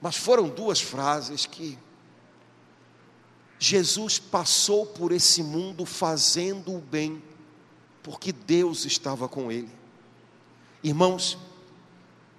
mas 0.00 0.16
foram 0.16 0.48
duas 0.48 0.80
frases 0.80 1.44
que 1.44 1.78
Jesus 3.58 4.18
passou 4.18 4.86
por 4.86 5.10
esse 5.12 5.42
mundo 5.42 5.84
fazendo 5.84 6.74
o 6.74 6.80
bem, 6.80 7.22
porque 8.02 8.32
Deus 8.32 8.84
estava 8.84 9.28
com 9.28 9.50
ele. 9.50 9.70
Irmãos, 10.82 11.38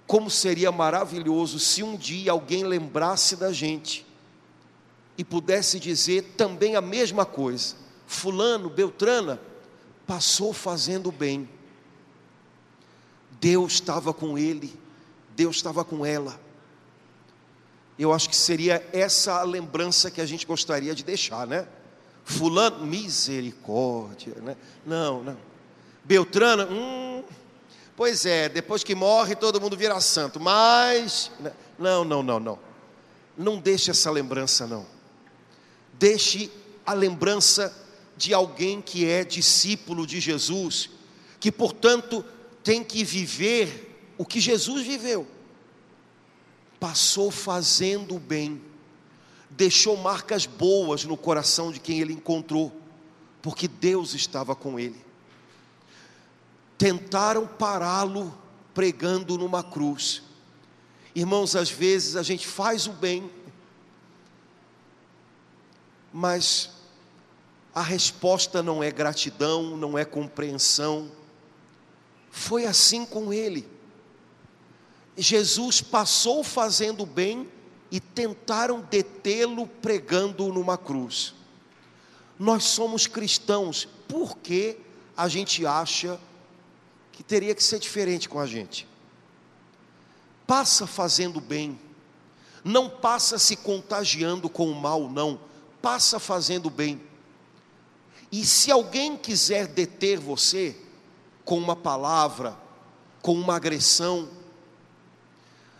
como 0.06 0.30
seria 0.30 0.70
maravilhoso 0.70 1.58
se 1.58 1.82
um 1.82 1.96
dia 1.96 2.30
alguém 2.30 2.64
lembrasse 2.64 3.36
da 3.36 3.52
gente 3.52 4.06
e 5.18 5.24
pudesse 5.24 5.80
dizer 5.80 6.34
também 6.36 6.76
a 6.76 6.80
mesma 6.80 7.26
coisa. 7.26 7.74
Fulano, 8.06 8.70
Beltrana, 8.70 9.40
passou 10.06 10.52
fazendo 10.52 11.10
bem. 11.10 11.48
Deus 13.40 13.74
estava 13.74 14.14
com 14.14 14.38
ele, 14.38 14.78
Deus 15.34 15.56
estava 15.56 15.84
com 15.84 16.04
ela. 16.04 16.40
Eu 17.98 18.12
acho 18.12 18.28
que 18.28 18.36
seria 18.36 18.86
essa 18.92 19.40
a 19.40 19.42
lembrança 19.42 20.10
que 20.10 20.20
a 20.20 20.26
gente 20.26 20.46
gostaria 20.46 20.94
de 20.94 21.02
deixar, 21.02 21.46
né? 21.46 21.66
Fulano, 22.24 22.86
misericórdia, 22.86 24.34
né? 24.42 24.56
Não, 24.84 25.22
não. 25.22 25.36
Beltrana, 26.04 26.66
hum, 26.66 27.24
Pois 27.96 28.26
é, 28.26 28.46
depois 28.50 28.84
que 28.84 28.94
morre 28.94 29.34
todo 29.34 29.58
mundo 29.58 29.74
vira 29.74 29.98
santo, 30.02 30.38
mas 30.38 31.32
né? 31.40 31.50
não, 31.78 32.04
não, 32.04 32.22
não, 32.22 32.38
não. 32.38 32.58
Não 33.38 33.58
deixe 33.58 33.90
essa 33.90 34.10
lembrança 34.10 34.66
não. 34.66 34.86
Deixe 35.94 36.52
a 36.84 36.92
lembrança 36.92 37.74
de 38.16 38.32
alguém 38.32 38.80
que 38.80 39.06
é 39.06 39.24
discípulo 39.24 40.06
de 40.06 40.20
Jesus, 40.20 40.90
que 41.38 41.52
portanto 41.52 42.24
tem 42.62 42.82
que 42.82 43.04
viver 43.04 44.14
o 44.16 44.24
que 44.24 44.40
Jesus 44.40 44.86
viveu. 44.86 45.26
Passou 46.80 47.30
fazendo 47.30 48.16
o 48.16 48.20
bem, 48.20 48.60
deixou 49.50 49.96
marcas 49.96 50.46
boas 50.46 51.04
no 51.04 51.16
coração 51.16 51.70
de 51.70 51.80
quem 51.80 52.00
ele 52.00 52.12
encontrou, 52.12 52.72
porque 53.42 53.68
Deus 53.68 54.14
estava 54.14 54.54
com 54.54 54.78
ele 54.78 55.06
tentaram 56.78 57.46
pará-lo 57.46 58.36
pregando 58.74 59.38
numa 59.38 59.62
cruz. 59.62 60.22
Irmãos, 61.14 61.56
às 61.56 61.70
vezes 61.70 62.16
a 62.16 62.22
gente 62.22 62.46
faz 62.46 62.86
o 62.86 62.92
bem, 62.92 63.30
mas 66.12 66.70
a 67.76 67.82
resposta 67.82 68.62
não 68.62 68.82
é 68.82 68.90
gratidão, 68.90 69.76
não 69.76 69.98
é 69.98 70.02
compreensão. 70.02 71.12
Foi 72.30 72.64
assim 72.64 73.04
com 73.04 73.34
ele. 73.34 73.68
Jesus 75.14 75.82
passou 75.82 76.42
fazendo 76.42 77.04
bem 77.04 77.46
e 77.90 78.00
tentaram 78.00 78.80
detê-lo 78.80 79.66
pregando 79.66 80.50
numa 80.50 80.78
cruz. 80.78 81.34
Nós 82.38 82.64
somos 82.64 83.06
cristãos, 83.06 83.86
por 84.08 84.38
que 84.38 84.78
a 85.14 85.28
gente 85.28 85.66
acha 85.66 86.18
que 87.12 87.22
teria 87.22 87.54
que 87.54 87.62
ser 87.62 87.78
diferente 87.78 88.26
com 88.26 88.40
a 88.40 88.46
gente. 88.46 88.88
Passa 90.46 90.86
fazendo 90.86 91.42
bem, 91.42 91.78
não 92.64 92.88
passa 92.88 93.38
se 93.38 93.54
contagiando 93.54 94.48
com 94.48 94.70
o 94.70 94.74
mal, 94.74 95.10
não, 95.10 95.38
passa 95.82 96.18
fazendo 96.18 96.70
bem. 96.70 97.02
E 98.30 98.44
se 98.44 98.70
alguém 98.70 99.16
quiser 99.16 99.66
deter 99.66 100.18
você 100.18 100.76
com 101.44 101.58
uma 101.58 101.76
palavra, 101.76 102.56
com 103.22 103.34
uma 103.34 103.56
agressão, 103.56 104.28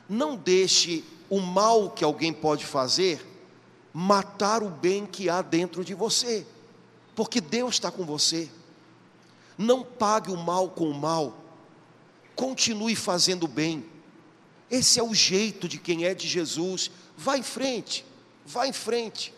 não 0.08 0.36
deixe 0.36 1.04
o 1.28 1.40
mal 1.40 1.90
que 1.90 2.04
alguém 2.04 2.32
pode 2.32 2.64
fazer 2.64 3.36
matar 3.98 4.62
o 4.62 4.68
bem 4.68 5.06
que 5.06 5.30
há 5.30 5.40
dentro 5.40 5.82
de 5.82 5.94
você, 5.94 6.46
porque 7.14 7.40
Deus 7.40 7.76
está 7.76 7.90
com 7.90 8.04
você. 8.04 8.46
Não 9.56 9.82
pague 9.82 10.30
o 10.30 10.36
mal 10.36 10.68
com 10.68 10.90
o 10.90 10.94
mal. 10.94 11.34
Continue 12.34 12.94
fazendo 12.94 13.48
bem. 13.48 13.86
Esse 14.70 15.00
é 15.00 15.02
o 15.02 15.14
jeito 15.14 15.66
de 15.66 15.78
quem 15.78 16.04
é 16.04 16.12
de 16.12 16.28
Jesus. 16.28 16.90
Vá 17.16 17.38
em 17.38 17.42
frente, 17.42 18.04
vá 18.44 18.66
em 18.66 18.72
frente. 18.72 19.32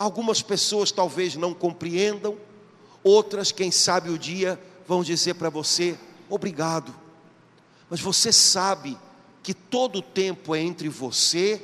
Algumas 0.00 0.40
pessoas 0.40 0.90
talvez 0.90 1.36
não 1.36 1.52
compreendam, 1.52 2.38
outras, 3.04 3.52
quem 3.52 3.70
sabe 3.70 4.08
o 4.08 4.18
dia, 4.18 4.58
vão 4.88 5.02
dizer 5.02 5.34
para 5.34 5.50
você: 5.50 5.94
obrigado. 6.26 6.94
Mas 7.90 8.00
você 8.00 8.32
sabe 8.32 8.98
que 9.42 9.52
todo 9.52 9.98
o 9.98 10.02
tempo 10.02 10.54
é 10.54 10.60
entre 10.62 10.88
você 10.88 11.62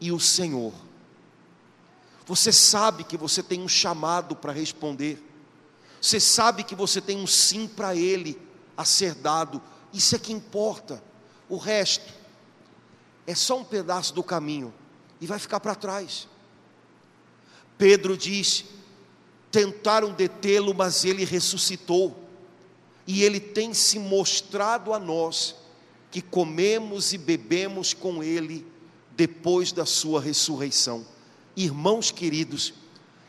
e 0.00 0.10
o 0.10 0.18
Senhor. 0.18 0.72
Você 2.24 2.50
sabe 2.50 3.04
que 3.04 3.18
você 3.18 3.42
tem 3.42 3.60
um 3.60 3.68
chamado 3.68 4.34
para 4.34 4.50
responder. 4.50 5.22
Você 6.00 6.18
sabe 6.18 6.64
que 6.64 6.74
você 6.74 7.02
tem 7.02 7.18
um 7.18 7.26
sim 7.26 7.68
para 7.68 7.94
Ele 7.94 8.40
a 8.74 8.86
ser 8.86 9.14
dado. 9.14 9.60
Isso 9.92 10.16
é 10.16 10.18
que 10.18 10.32
importa. 10.32 11.04
O 11.50 11.58
resto 11.58 12.10
é 13.26 13.34
só 13.34 13.58
um 13.58 13.64
pedaço 13.64 14.14
do 14.14 14.22
caminho 14.22 14.72
e 15.20 15.26
vai 15.26 15.38
ficar 15.38 15.60
para 15.60 15.74
trás. 15.74 16.28
Pedro 17.78 18.16
diz: 18.16 18.64
tentaram 19.50 20.12
detê-lo, 20.12 20.74
mas 20.74 21.04
ele 21.04 21.24
ressuscitou. 21.24 22.16
E 23.06 23.22
ele 23.22 23.38
tem 23.38 23.74
se 23.74 23.98
mostrado 23.98 24.92
a 24.92 24.98
nós 24.98 25.54
que 26.10 26.20
comemos 26.20 27.12
e 27.12 27.18
bebemos 27.18 27.92
com 27.92 28.22
ele 28.22 28.66
depois 29.16 29.72
da 29.72 29.84
sua 29.86 30.20
ressurreição. 30.20 31.06
Irmãos 31.56 32.10
queridos, 32.10 32.72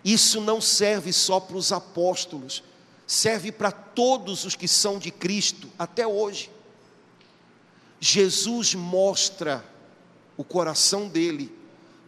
isso 0.03 0.39
não 0.41 0.61
serve 0.61 1.11
só 1.11 1.39
para 1.39 1.57
os 1.57 1.71
apóstolos, 1.71 2.63
serve 3.05 3.51
para 3.51 3.71
todos 3.71 4.45
os 4.45 4.55
que 4.55 4.67
são 4.67 4.97
de 4.97 5.11
Cristo 5.11 5.67
até 5.77 6.07
hoje. 6.07 6.49
Jesus 7.99 8.75
mostra 8.75 9.63
o 10.37 10.43
coração 10.43 11.07
dele 11.07 11.51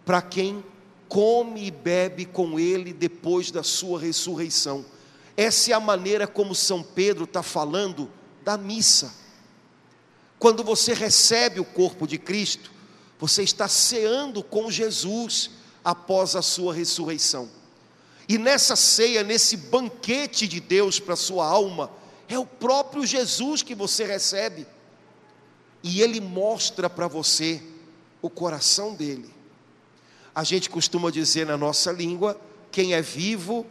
para 0.06 0.22
quem 0.22 0.64
come 1.08 1.68
e 1.68 1.72
bebe 1.72 2.26
com 2.26 2.60
ele 2.60 2.94
depois 2.94 3.52
da 3.52 3.64
sua 3.64 4.00
ressurreição. 4.00 4.86
Essa 5.36 5.72
é 5.72 5.74
a 5.74 5.80
maneira 5.80 6.28
como 6.28 6.56
São 6.56 6.82
Pedro 6.82 7.26
está 7.26 7.44
falando 7.44 8.12
da 8.44 8.58
missa. 8.58 9.14
Quando 10.40 10.64
você 10.64 10.94
recebe 10.94 11.60
o 11.60 11.66
corpo 11.66 12.08
de 12.08 12.18
Cristo, 12.18 12.72
você 13.20 13.44
está 13.44 13.68
ceando 13.68 14.44
com 14.44 14.70
Jesus 14.70 15.52
após 15.84 16.36
a 16.36 16.42
sua 16.42 16.74
ressurreição. 16.74 17.50
E 18.30 18.38
nessa 18.38 18.76
ceia, 18.76 19.24
nesse 19.24 19.56
banquete 19.56 20.48
de 20.48 20.60
Deus 20.60 21.00
para 21.00 21.14
a 21.14 21.18
sua 21.18 21.48
alma, 21.48 21.90
é 22.28 22.38
o 22.38 22.46
próprio 22.46 23.06
Jesus 23.06 23.64
que 23.64 23.74
você 23.74 24.04
recebe. 24.04 24.68
E 25.82 26.02
ele 26.02 26.20
mostra 26.20 26.90
para 26.90 27.08
você 27.08 27.62
o 28.22 28.30
coração 28.30 28.94
dele. 28.94 29.37
A 30.38 30.44
gente 30.44 30.70
costuma 30.70 31.10
dizer 31.10 31.48
na 31.48 31.58
nossa 31.58 31.92
língua: 31.92 32.40
quem 32.72 32.94
é 32.94 33.02
vivo 33.02 33.66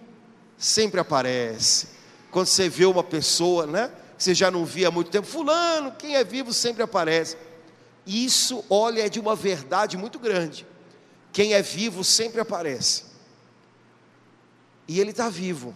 sempre 0.59 0.98
aparece. 0.98 1.87
Quando 2.29 2.48
você 2.48 2.68
vê 2.68 2.85
uma 2.85 3.05
pessoa, 3.05 3.68
né? 3.68 3.88
Você 4.18 4.35
já 4.35 4.50
não 4.50 4.64
via 4.64 4.88
há 4.88 4.90
muito 4.90 5.09
tempo, 5.09 5.29
Fulano, 5.29 5.92
quem 5.92 6.16
é 6.16 6.24
vivo 6.24 6.52
sempre 6.52 6.83
aparece. 6.83 7.37
Isso, 8.05 8.64
olha, 8.68 9.07
é 9.07 9.09
de 9.09 9.20
uma 9.20 9.37
verdade 9.37 9.96
muito 9.96 10.18
grande. 10.18 10.66
Quem 11.33 11.55
é 11.55 11.62
vivo 11.62 12.02
sempre 12.02 12.40
aparece. 12.40 13.05
E 14.88 14.98
ele 14.98 15.12
está 15.12 15.29
vivo. 15.29 15.72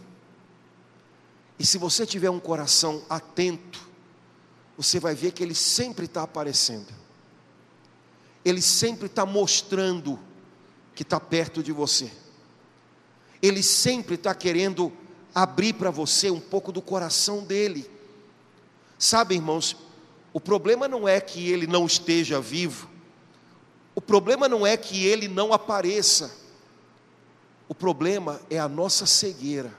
E 1.56 1.64
se 1.64 1.78
você 1.78 2.04
tiver 2.04 2.30
um 2.30 2.40
coração 2.40 3.04
atento, 3.08 3.80
você 4.76 4.98
vai 4.98 5.14
ver 5.14 5.30
que 5.30 5.44
ele 5.44 5.54
sempre 5.54 6.06
está 6.06 6.24
aparecendo. 6.24 6.92
Ele 8.44 8.60
sempre 8.60 9.06
está 9.06 9.24
mostrando 9.24 10.18
que 10.94 11.02
está 11.02 11.18
perto 11.18 11.62
de 11.62 11.72
você. 11.72 12.10
Ele 13.42 13.62
sempre 13.62 14.16
está 14.16 14.34
querendo 14.34 14.92
abrir 15.34 15.74
para 15.74 15.90
você 15.90 16.30
um 16.30 16.40
pouco 16.40 16.72
do 16.72 16.82
coração 16.82 17.44
dele. 17.44 17.90
Sabe, 18.98 19.34
irmãos, 19.34 19.76
o 20.32 20.40
problema 20.40 20.86
não 20.86 21.08
é 21.08 21.20
que 21.20 21.48
ele 21.48 21.66
não 21.66 21.86
esteja 21.86 22.40
vivo, 22.40 22.88
o 23.94 24.00
problema 24.00 24.48
não 24.48 24.66
é 24.66 24.76
que 24.76 25.06
ele 25.06 25.26
não 25.26 25.52
apareça, 25.52 26.36
o 27.68 27.74
problema 27.74 28.40
é 28.48 28.58
a 28.58 28.68
nossa 28.68 29.06
cegueira. 29.06 29.72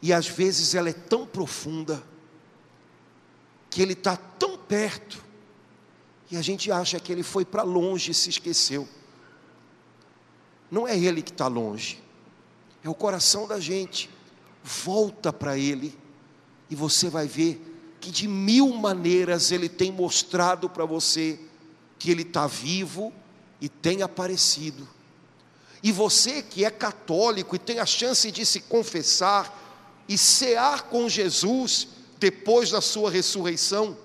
E 0.00 0.12
às 0.12 0.28
vezes 0.28 0.74
ela 0.74 0.88
é 0.88 0.92
tão 0.92 1.26
profunda, 1.26 2.02
que 3.68 3.82
ele 3.82 3.92
está 3.92 4.16
tão 4.16 4.56
perto, 4.56 5.22
e 6.30 6.36
a 6.36 6.42
gente 6.42 6.70
acha 6.70 6.98
que 6.98 7.12
ele 7.12 7.22
foi 7.22 7.44
para 7.44 7.62
longe 7.62 8.10
e 8.10 8.14
se 8.14 8.30
esqueceu. 8.30 8.88
Não 10.70 10.86
é 10.86 10.98
ele 10.98 11.22
que 11.22 11.30
está 11.30 11.46
longe, 11.46 12.02
é 12.82 12.88
o 12.88 12.94
coração 12.94 13.46
da 13.46 13.60
gente. 13.60 14.10
Volta 14.64 15.32
para 15.32 15.56
ele, 15.56 15.96
e 16.68 16.74
você 16.74 17.08
vai 17.08 17.26
ver 17.28 17.76
que 18.00 18.10
de 18.10 18.28
mil 18.28 18.72
maneiras 18.72 19.50
Ele 19.50 19.68
tem 19.68 19.90
mostrado 19.90 20.68
para 20.68 20.84
você 20.84 21.40
que 21.98 22.10
Ele 22.10 22.22
está 22.22 22.46
vivo 22.46 23.12
e 23.60 23.68
tem 23.68 24.02
aparecido. 24.02 24.88
E 25.82 25.92
você 25.92 26.42
que 26.42 26.64
é 26.64 26.70
católico 26.70 27.56
e 27.56 27.58
tem 27.58 27.78
a 27.78 27.86
chance 27.86 28.30
de 28.30 28.44
se 28.44 28.60
confessar 28.60 30.04
e 30.08 30.16
cear 30.16 30.82
com 30.84 31.08
Jesus 31.08 31.88
depois 32.18 32.70
da 32.70 32.80
sua 32.80 33.10
ressurreição, 33.10 33.96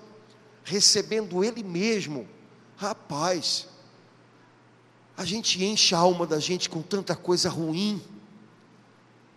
recebendo 0.64 1.42
Ele 1.42 1.62
mesmo, 1.62 2.28
rapaz, 2.76 3.68
a 5.16 5.24
gente 5.24 5.62
enche 5.62 5.94
a 5.94 5.98
alma 5.98 6.26
da 6.26 6.38
gente 6.38 6.68
com 6.68 6.82
tanta 6.82 7.14
coisa 7.14 7.48
ruim. 7.48 8.02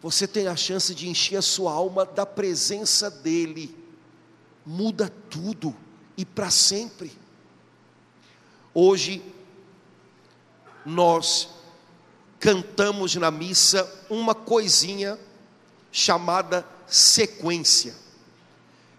Você 0.01 0.27
tem 0.27 0.47
a 0.47 0.55
chance 0.55 0.93
de 0.93 1.09
encher 1.09 1.38
a 1.38 1.41
sua 1.41 1.71
alma 1.71 2.05
da 2.05 2.25
presença 2.25 3.09
dEle 3.09 3.85
muda 4.65 5.09
tudo 5.29 5.75
e 6.17 6.25
para 6.25 6.49
sempre. 6.49 7.11
Hoje, 8.73 9.21
nós 10.85 11.49
cantamos 12.39 13.15
na 13.15 13.29
missa 13.29 14.05
uma 14.09 14.33
coisinha 14.33 15.19
chamada 15.91 16.65
sequência. 16.88 17.95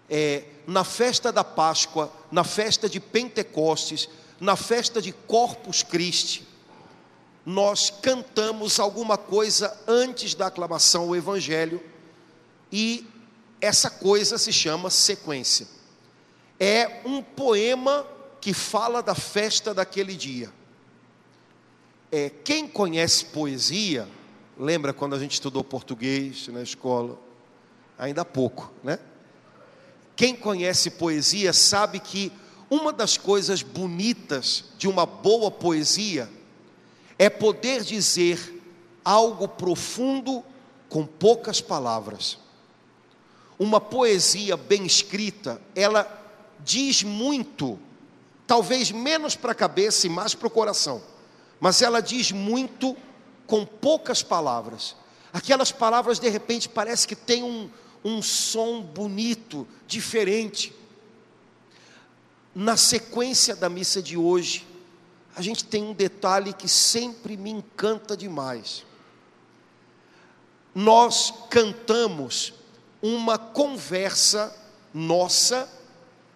É, 0.09 0.43
na 0.65 0.83
festa 0.83 1.31
da 1.31 1.43
Páscoa, 1.43 2.11
na 2.31 2.43
festa 2.43 2.89
de 2.89 2.99
Pentecostes, 2.99 4.09
na 4.39 4.55
festa 4.55 5.01
de 5.01 5.11
Corpus 5.11 5.83
Christi, 5.83 6.47
nós 7.45 7.89
cantamos 7.89 8.79
alguma 8.79 9.17
coisa 9.17 9.77
antes 9.87 10.33
da 10.33 10.47
aclamação 10.47 11.03
ao 11.03 11.15
Evangelho 11.15 11.81
e 12.71 13.07
essa 13.61 13.89
coisa 13.89 14.37
se 14.37 14.51
chama 14.51 14.89
sequência. 14.89 15.67
É 16.59 17.01
um 17.05 17.21
poema 17.21 18.05
que 18.41 18.53
fala 18.53 19.01
da 19.01 19.15
festa 19.15 19.73
daquele 19.73 20.15
dia. 20.15 20.51
É, 22.11 22.29
quem 22.29 22.67
conhece 22.67 23.25
poesia, 23.25 24.07
lembra 24.57 24.93
quando 24.93 25.15
a 25.15 25.19
gente 25.19 25.33
estudou 25.33 25.63
português 25.63 26.47
na 26.49 26.61
escola? 26.61 27.17
Ainda 27.97 28.21
há 28.21 28.25
pouco, 28.25 28.71
né? 28.83 28.99
Quem 30.17 30.35
conhece 30.35 30.89
poesia 30.89 31.53
sabe 31.53 32.01
que 32.01 32.29
uma 32.69 32.91
das 32.91 33.15
coisas 33.17 33.61
bonitas 33.61 34.65
de 34.77 34.89
uma 34.89 35.05
boa 35.05 35.49
poesia 35.49 36.29
é 37.17 37.29
poder 37.29 37.81
dizer 37.83 38.61
algo 39.05 39.47
profundo 39.47 40.43
com 40.89 41.05
poucas 41.05 41.61
palavras 41.61 42.37
uma 43.59 43.81
poesia 43.81 44.55
bem 44.55 44.85
escrita, 44.85 45.59
ela 45.75 46.07
diz 46.59 47.03
muito, 47.03 47.79
talvez 48.45 48.91
menos 48.91 49.35
para 49.35 49.51
a 49.51 49.55
cabeça 49.55 50.05
e 50.05 50.09
mais 50.09 50.35
para 50.35 50.47
o 50.47 50.51
coração, 50.51 51.01
mas 51.59 51.81
ela 51.81 52.01
diz 52.01 52.31
muito 52.31 52.95
com 53.47 53.65
poucas 53.65 54.21
palavras. 54.21 54.95
Aquelas 55.33 55.71
palavras 55.71 56.19
de 56.19 56.29
repente 56.29 56.69
parece 56.69 57.07
que 57.07 57.15
tem 57.15 57.43
um, 57.43 57.69
um 58.03 58.21
som 58.21 58.81
bonito, 58.81 59.67
diferente. 59.87 60.73
Na 62.53 62.75
sequência 62.75 63.55
da 63.55 63.69
missa 63.69 64.01
de 64.01 64.17
hoje, 64.17 64.65
a 65.35 65.41
gente 65.41 65.65
tem 65.65 65.83
um 65.83 65.93
detalhe 65.93 66.53
que 66.53 66.67
sempre 66.67 67.37
me 67.37 67.51
encanta 67.51 68.17
demais. 68.17 68.83
Nós 70.73 71.33
cantamos 71.49 72.53
uma 73.01 73.37
conversa 73.37 74.55
nossa 74.93 75.69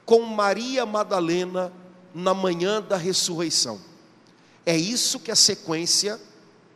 com 0.05 0.21
Maria 0.21 0.85
Madalena 0.85 1.73
na 2.13 2.33
manhã 2.33 2.81
da 2.81 2.97
ressurreição. 2.97 3.81
É 4.65 4.75
isso 4.75 5.19
que 5.19 5.31
a 5.31 5.35
sequência 5.35 6.19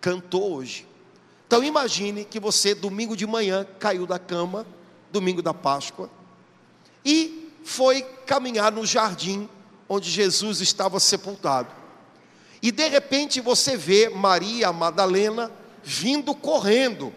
cantou 0.02 0.54
hoje. 0.54 0.88
Então 1.48 1.64
imagine 1.64 2.26
que 2.26 2.40
você 2.40 2.74
domingo 2.74 3.16
de 3.16 3.26
manhã 3.26 3.66
caiu 3.80 4.06
da 4.06 4.18
cama, 4.18 4.66
domingo 5.12 5.42
da 5.42 5.54
Páscoa, 5.54 6.10
e 7.04 7.52
foi 7.64 8.02
caminhar 8.26 8.72
no 8.72 8.86
jardim 8.86 9.48
onde 9.88 10.10
Jesus 10.10 10.62
estava 10.62 11.00
sepultado. 11.00 11.70
E 12.62 12.72
de 12.72 12.88
repente 12.88 13.40
você 13.40 13.78
vê 13.78 14.10
Maria 14.10 14.74
Madalena 14.74 15.52
vindo 15.84 16.34
correndo, 16.34 17.14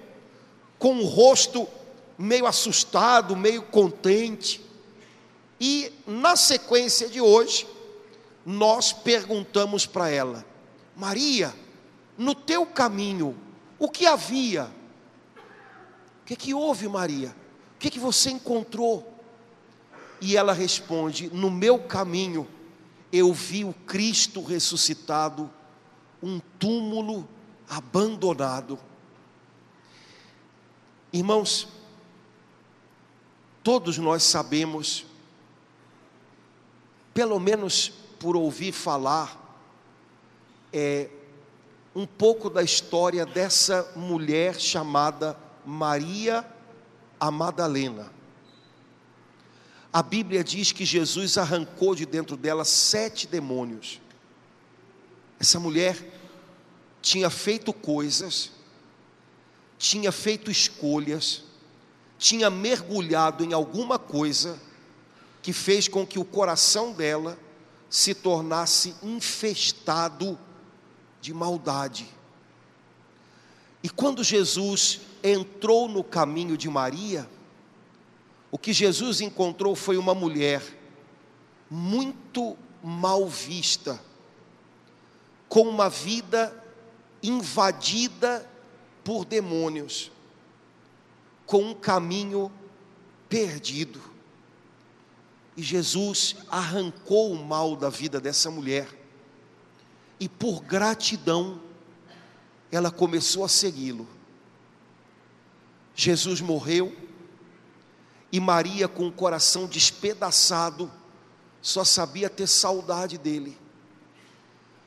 com 0.78 0.98
o 0.98 1.06
rosto 1.06 1.66
meio 2.18 2.46
assustado, 2.46 3.34
meio 3.34 3.62
contente. 3.62 4.60
E 5.60 5.90
na 6.06 6.36
sequência 6.36 7.08
de 7.08 7.20
hoje, 7.20 7.66
nós 8.44 8.92
perguntamos 8.92 9.86
para 9.86 10.10
ela: 10.10 10.44
Maria, 10.94 11.54
no 12.16 12.34
teu 12.34 12.66
caminho, 12.66 13.36
o 13.78 13.88
que 13.88 14.06
havia? 14.06 14.64
O 16.22 16.24
que, 16.26 16.36
que 16.36 16.54
houve, 16.54 16.88
Maria? 16.88 17.34
O 17.74 17.78
que, 17.78 17.90
que 17.90 17.98
você 17.98 18.30
encontrou? 18.30 19.14
E 20.20 20.36
ela 20.36 20.52
responde: 20.52 21.30
No 21.32 21.50
meu 21.50 21.78
caminho, 21.78 22.46
eu 23.12 23.32
vi 23.32 23.64
o 23.64 23.72
Cristo 23.72 24.42
ressuscitado, 24.42 25.50
um 26.22 26.40
túmulo 26.58 27.28
abandonado. 27.68 28.78
Irmãos, 31.12 31.68
Todos 33.68 33.98
nós 33.98 34.22
sabemos, 34.22 35.04
pelo 37.12 37.38
menos 37.38 37.92
por 38.18 38.34
ouvir 38.34 38.72
falar, 38.72 39.38
é, 40.72 41.10
um 41.98 42.06
pouco 42.06 42.48
da 42.48 42.62
história 42.62 43.26
dessa 43.26 43.92
mulher 43.96 44.61
chamada 44.61 45.37
Maria 45.66 46.46
a 47.18 47.30
Madalena. 47.30 48.12
A 49.92 50.02
Bíblia 50.02 50.44
diz 50.44 50.70
que 50.70 50.84
Jesus 50.84 51.37
arrancou 51.37 51.96
de 51.96 52.06
dentro 52.06 52.37
dela 52.37 52.64
sete 52.64 53.26
demônios. 53.26 54.00
Essa 55.40 55.58
mulher 55.58 55.98
tinha 57.02 57.28
feito 57.28 57.72
coisas 57.72 58.52
tinha 59.78 60.11
feito 60.11 60.50
escolhas, 60.50 61.44
tinha 62.18 62.50
mergulhado 62.50 63.44
em 63.44 63.52
alguma 63.52 63.96
coisa 63.98 64.61
que 65.40 65.52
fez 65.52 65.87
com 65.87 66.04
que 66.04 66.18
o 66.18 66.24
coração 66.24 66.92
dela 66.92 67.38
se 67.88 68.12
tornasse 68.12 68.94
infestado 69.02 70.37
de 71.20 71.33
maldade. 71.35 72.07
E 73.83 73.88
quando 73.88 74.24
Jesus 74.24 75.00
entrou 75.22 75.88
no 75.88 76.02
caminho 76.02 76.57
de 76.57 76.68
Maria, 76.68 77.28
o 78.50 78.59
que 78.59 78.72
Jesus 78.72 79.20
encontrou 79.20 79.74
foi 79.74 79.96
uma 79.96 80.14
mulher 80.14 80.62
muito 81.70 82.57
mal 82.83 83.28
vista, 83.28 84.00
com 85.48 85.62
uma 85.62 85.88
vida 85.88 86.64
invadida 87.22 88.48
por 89.04 89.24
demônios, 89.24 90.11
com 91.46 91.62
um 91.62 91.74
caminho 91.74 92.50
perdido. 93.28 94.00
E 95.57 95.62
Jesus 95.62 96.37
arrancou 96.50 97.33
o 97.33 97.44
mal 97.44 97.74
da 97.74 97.88
vida 97.88 98.20
dessa 98.20 98.50
mulher, 98.50 98.87
e 100.20 100.28
por 100.28 100.62
gratidão, 100.62 101.61
ela 102.70 102.90
começou 102.90 103.44
a 103.44 103.48
segui-lo. 103.48 104.07
Jesus 105.94 106.40
morreu, 106.40 106.94
e 108.31 108.38
Maria, 108.38 108.87
com 108.87 109.09
o 109.09 109.12
coração 109.12 109.66
despedaçado, 109.66 110.90
só 111.62 111.83
sabia 111.83 112.28
ter 112.28 112.46
saudade 112.46 113.16
dele. 113.16 113.59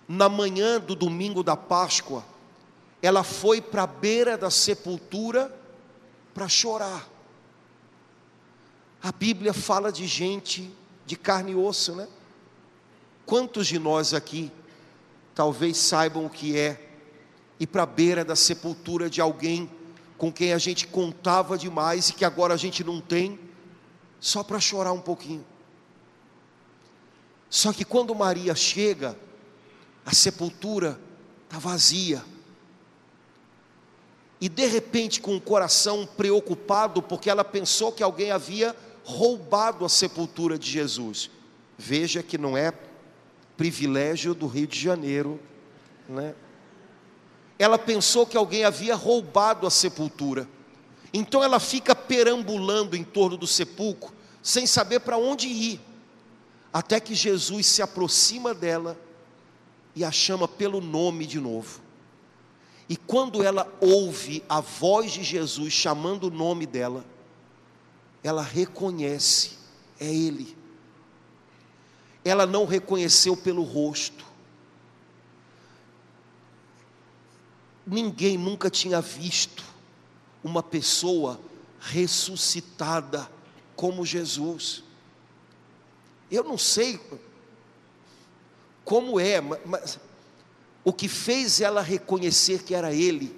Na 0.07 0.29
manhã 0.29 0.79
do 0.79 0.95
domingo 0.95 1.41
da 1.43 1.57
Páscoa, 1.57 2.23
ela 3.01 3.23
foi 3.23 3.61
para 3.61 3.83
a 3.83 3.87
beira 3.87 4.37
da 4.37 4.49
sepultura 4.49 5.53
para 6.33 6.47
chorar. 6.47 7.09
A 9.01 9.11
Bíblia 9.11 9.53
fala 9.53 9.91
de 9.91 10.05
gente 10.05 10.71
de 11.05 11.15
carne 11.15 11.53
e 11.53 11.55
osso, 11.55 11.95
né? 11.95 12.07
Quantos 13.25 13.67
de 13.67 13.79
nós 13.79 14.13
aqui 14.13 14.51
talvez 15.33 15.77
saibam 15.77 16.25
o 16.25 16.29
que 16.29 16.57
é 16.57 16.89
ir 17.59 17.67
para 17.67 17.83
a 17.83 17.85
beira 17.85 18.25
da 18.25 18.35
sepultura 18.35 19.09
de 19.09 19.21
alguém 19.21 19.69
com 20.17 20.31
quem 20.31 20.53
a 20.53 20.57
gente 20.57 20.85
contava 20.87 21.57
demais 21.57 22.09
e 22.09 22.13
que 22.13 22.23
agora 22.23 22.53
a 22.53 22.57
gente 22.57 22.83
não 22.83 23.01
tem, 23.01 23.39
só 24.19 24.43
para 24.43 24.59
chorar 24.59 24.91
um 24.91 25.01
pouquinho? 25.01 25.43
Só 27.49 27.73
que 27.73 27.83
quando 27.83 28.13
Maria 28.13 28.55
chega, 28.55 29.17
a 30.05 30.13
sepultura 30.13 30.99
está 31.43 31.59
vazia. 31.59 32.23
E 34.39 34.47
de 34.47 34.65
repente, 34.65 35.21
com 35.21 35.35
o 35.35 35.41
coração 35.41 36.05
preocupado, 36.05 37.01
porque 37.01 37.29
ela 37.29 37.43
pensou 37.43 37.91
que 37.91 38.01
alguém 38.01 38.31
havia 38.31 38.75
roubado 39.03 39.83
a 39.83 39.89
sepultura 39.89 40.57
de 40.57 40.69
Jesus. 40.69 41.29
Veja 41.77 42.23
que 42.23 42.37
não 42.37 42.57
é 42.57 42.71
privilégio 43.61 44.33
do 44.33 44.47
Rio 44.47 44.65
de 44.65 44.79
Janeiro, 44.79 45.39
né? 46.09 46.33
Ela 47.59 47.77
pensou 47.77 48.25
que 48.25 48.35
alguém 48.35 48.63
havia 48.63 48.95
roubado 48.95 49.67
a 49.67 49.69
sepultura. 49.69 50.49
Então 51.13 51.43
ela 51.43 51.59
fica 51.59 51.93
perambulando 51.93 52.97
em 52.97 53.03
torno 53.03 53.37
do 53.37 53.45
sepulcro, 53.45 54.11
sem 54.41 54.65
saber 54.65 55.01
para 55.01 55.15
onde 55.15 55.47
ir 55.47 55.79
até 56.73 56.99
que 56.99 57.13
Jesus 57.13 57.67
se 57.67 57.83
aproxima 57.83 58.51
dela 58.51 58.99
e 59.95 60.03
a 60.03 60.11
chama 60.11 60.47
pelo 60.47 60.81
nome 60.81 61.27
de 61.27 61.39
novo. 61.39 61.81
E 62.89 62.97
quando 62.97 63.43
ela 63.43 63.71
ouve 63.79 64.43
a 64.49 64.59
voz 64.59 65.11
de 65.11 65.21
Jesus 65.21 65.71
chamando 65.71 66.29
o 66.29 66.31
nome 66.31 66.65
dela, 66.65 67.05
ela 68.23 68.41
reconhece, 68.41 69.51
é 69.99 70.07
Ele. 70.07 70.60
Ela 72.23 72.45
não 72.45 72.65
reconheceu 72.65 73.35
pelo 73.35 73.63
rosto. 73.63 74.25
Ninguém 77.85 78.37
nunca 78.37 78.69
tinha 78.69 79.01
visto 79.01 79.63
uma 80.43 80.61
pessoa 80.61 81.39
ressuscitada 81.79 83.29
como 83.75 84.05
Jesus. 84.05 84.83
Eu 86.29 86.43
não 86.43 86.57
sei 86.57 86.99
como 88.85 89.19
é, 89.19 89.41
mas 89.41 89.99
o 90.83 90.93
que 90.93 91.07
fez 91.07 91.59
ela 91.61 91.81
reconhecer 91.81 92.63
que 92.63 92.73
era 92.73 92.93
ele 92.93 93.35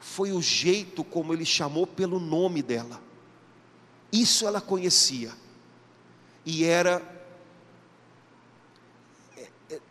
foi 0.00 0.32
o 0.32 0.42
jeito 0.42 1.04
como 1.04 1.32
ele 1.32 1.44
chamou 1.44 1.86
pelo 1.86 2.18
nome 2.18 2.62
dela. 2.62 3.00
Isso 4.10 4.46
ela 4.46 4.60
conhecia. 4.60 5.32
E 6.44 6.64
era 6.64 7.00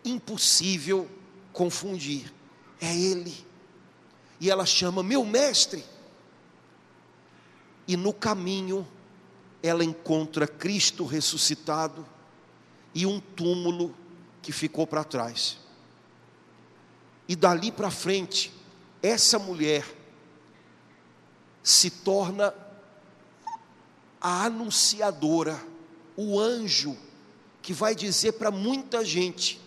impossível 0.03 1.09
confundir. 1.53 2.31
É 2.79 2.95
ele. 2.95 3.35
E 4.39 4.49
ela 4.49 4.65
chama 4.65 5.03
meu 5.03 5.23
mestre. 5.23 5.83
E 7.87 7.95
no 7.95 8.13
caminho 8.13 8.87
ela 9.61 9.83
encontra 9.83 10.47
Cristo 10.47 11.05
ressuscitado 11.05 12.05
e 12.93 13.05
um 13.05 13.19
túmulo 13.19 13.95
que 14.41 14.51
ficou 14.51 14.87
para 14.87 15.03
trás. 15.03 15.57
E 17.27 17.35
dali 17.35 17.71
para 17.71 17.91
frente, 17.91 18.51
essa 19.01 19.37
mulher 19.37 19.85
se 21.63 21.89
torna 21.89 22.53
a 24.19 24.45
anunciadora, 24.45 25.59
o 26.15 26.39
anjo 26.39 26.97
que 27.61 27.73
vai 27.73 27.95
dizer 27.95 28.33
para 28.33 28.51
muita 28.51 29.05
gente 29.05 29.59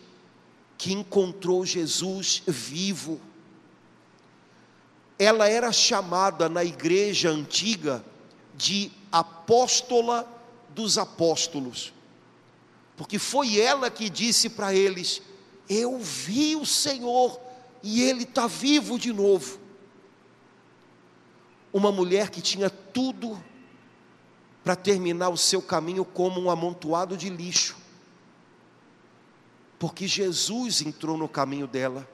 que 0.77 0.93
encontrou 0.93 1.65
Jesus 1.65 2.43
vivo. 2.47 3.21
Ela 5.19 5.49
era 5.49 5.73
chamada 5.73 6.49
na 6.49 6.65
igreja 6.65 7.31
antiga 7.31 8.05
de 8.57 8.91
apóstola 9.13 10.29
dos 10.75 10.99
apóstolos 10.99 11.95
porque 12.97 13.19
foi 13.19 13.59
ela 13.59 13.91
que 13.91 14.09
disse 14.09 14.49
para 14.49 14.75
eles: 14.75 15.21
Eu 15.69 15.99
vi 15.99 16.57
o 16.57 16.65
Senhor 16.65 17.41
e 17.83 18.03
ele 18.03 18.23
está 18.23 18.47
vivo 18.47 18.99
de 18.99 19.13
novo. 19.13 19.59
Uma 21.73 21.91
mulher 21.91 22.31
que 22.31 22.41
tinha 22.41 22.71
tudo 22.71 23.43
para 24.63 24.77
terminar 24.77 25.29
o 25.29 25.37
seu 25.37 25.61
caminho 25.61 26.05
como 26.05 26.41
um 26.41 26.51
amontoado 26.51 27.17
de 27.17 27.29
lixo, 27.29 27.77
porque 29.85 30.09
Jesus 30.09 30.81
entrou 30.81 31.19
no 31.19 31.29
caminho 31.29 31.67
dela, 31.67 32.09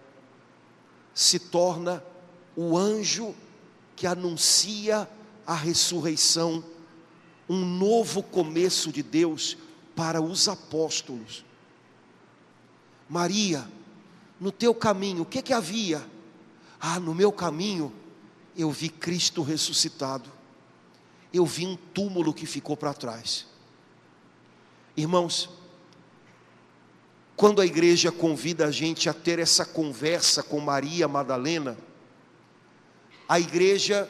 se 1.15 1.39
torna 1.39 2.03
o 2.57 2.77
anjo 2.77 3.33
que 3.95 4.09
anuncia 4.09 5.09
a 5.47 5.55
ressurreição, 5.55 6.65
um 7.49 7.65
novo 7.65 8.25
começo 8.25 8.91
de 8.91 9.05
Deus 9.05 9.57
para 9.95 10.21
os 10.21 10.49
apóstolos. 10.49 11.45
Maria, 13.09 13.65
no 14.41 14.51
teu 14.51 14.75
caminho, 14.75 15.23
o 15.23 15.27
que 15.27 15.41
que 15.41 15.53
havia? 15.53 16.05
Ah, 16.81 16.99
no 16.99 17.15
meu 17.15 17.31
caminho 17.31 17.93
eu 18.57 18.73
vi 18.73 18.89
Cristo 18.89 19.43
ressuscitado. 19.43 20.29
Eu 21.33 21.47
vi 21.47 21.69
um 21.69 21.77
túmulo 21.77 22.35
que 22.35 22.47
ficou 22.47 22.77
para 22.77 22.93
trás. 22.93 23.47
Irmãos, 24.97 25.60
quando 27.41 27.63
a 27.63 27.65
igreja 27.65 28.13
convida 28.13 28.67
a 28.67 28.71
gente 28.71 29.09
a 29.09 29.15
ter 29.15 29.39
essa 29.39 29.65
conversa 29.65 30.43
com 30.43 30.61
Maria 30.61 31.09
Madalena, 31.09 31.75
a 33.27 33.41
igreja 33.41 34.07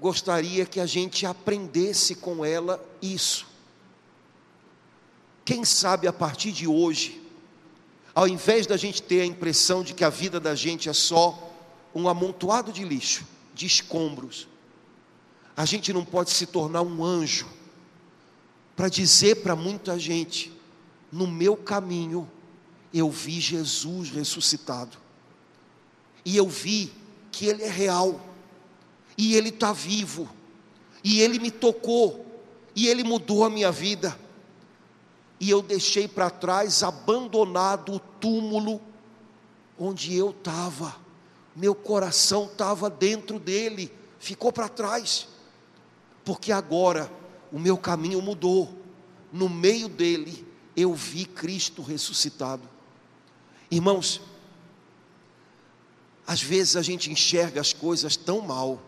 gostaria 0.00 0.66
que 0.66 0.80
a 0.80 0.84
gente 0.84 1.24
aprendesse 1.24 2.16
com 2.16 2.44
ela 2.44 2.84
isso. 3.00 3.46
Quem 5.44 5.64
sabe 5.64 6.08
a 6.08 6.12
partir 6.12 6.50
de 6.50 6.66
hoje, 6.66 7.22
ao 8.12 8.26
invés 8.26 8.66
da 8.66 8.76
gente 8.76 9.00
ter 9.00 9.20
a 9.20 9.26
impressão 9.26 9.84
de 9.84 9.94
que 9.94 10.02
a 10.02 10.10
vida 10.10 10.40
da 10.40 10.56
gente 10.56 10.88
é 10.88 10.92
só 10.92 11.54
um 11.94 12.08
amontoado 12.08 12.72
de 12.72 12.82
lixo, 12.82 13.24
de 13.54 13.64
escombros, 13.64 14.48
a 15.56 15.64
gente 15.64 15.92
não 15.92 16.04
pode 16.04 16.30
se 16.30 16.46
tornar 16.46 16.82
um 16.82 17.04
anjo 17.04 17.46
para 18.74 18.88
dizer 18.88 19.36
para 19.36 19.54
muita 19.54 19.96
gente: 19.96 20.52
no 21.12 21.28
meu 21.28 21.56
caminho 21.56 22.28
eu 22.98 23.10
vi 23.10 23.40
Jesus 23.40 24.10
ressuscitado, 24.10 24.96
e 26.24 26.36
eu 26.36 26.48
vi 26.48 26.92
que 27.30 27.46
Ele 27.46 27.62
é 27.62 27.70
real, 27.70 28.20
e 29.16 29.34
Ele 29.34 29.50
está 29.50 29.72
vivo, 29.72 30.28
e 31.02 31.20
Ele 31.20 31.38
me 31.38 31.50
tocou, 31.50 32.24
e 32.74 32.88
Ele 32.88 33.02
mudou 33.04 33.44
a 33.44 33.50
minha 33.50 33.70
vida. 33.72 34.18
E 35.38 35.50
eu 35.50 35.60
deixei 35.60 36.08
para 36.08 36.30
trás 36.30 36.82
abandonado 36.82 37.94
o 37.94 37.98
túmulo 37.98 38.80
onde 39.78 40.14
eu 40.16 40.30
estava, 40.30 40.96
meu 41.54 41.74
coração 41.74 42.46
estava 42.46 42.88
dentro 42.88 43.38
dele, 43.38 43.92
ficou 44.18 44.50
para 44.52 44.68
trás, 44.68 45.28
porque 46.24 46.50
agora 46.50 47.10
o 47.52 47.58
meu 47.58 47.76
caminho 47.76 48.20
mudou, 48.22 48.74
no 49.32 49.48
meio 49.48 49.88
dele 49.88 50.46
eu 50.74 50.94
vi 50.94 51.24
Cristo 51.24 51.82
ressuscitado. 51.82 52.75
Irmãos, 53.70 54.20
às 56.26 56.42
vezes 56.42 56.76
a 56.76 56.82
gente 56.82 57.10
enxerga 57.10 57.60
as 57.60 57.72
coisas 57.72 58.16
tão 58.16 58.40
mal. 58.40 58.80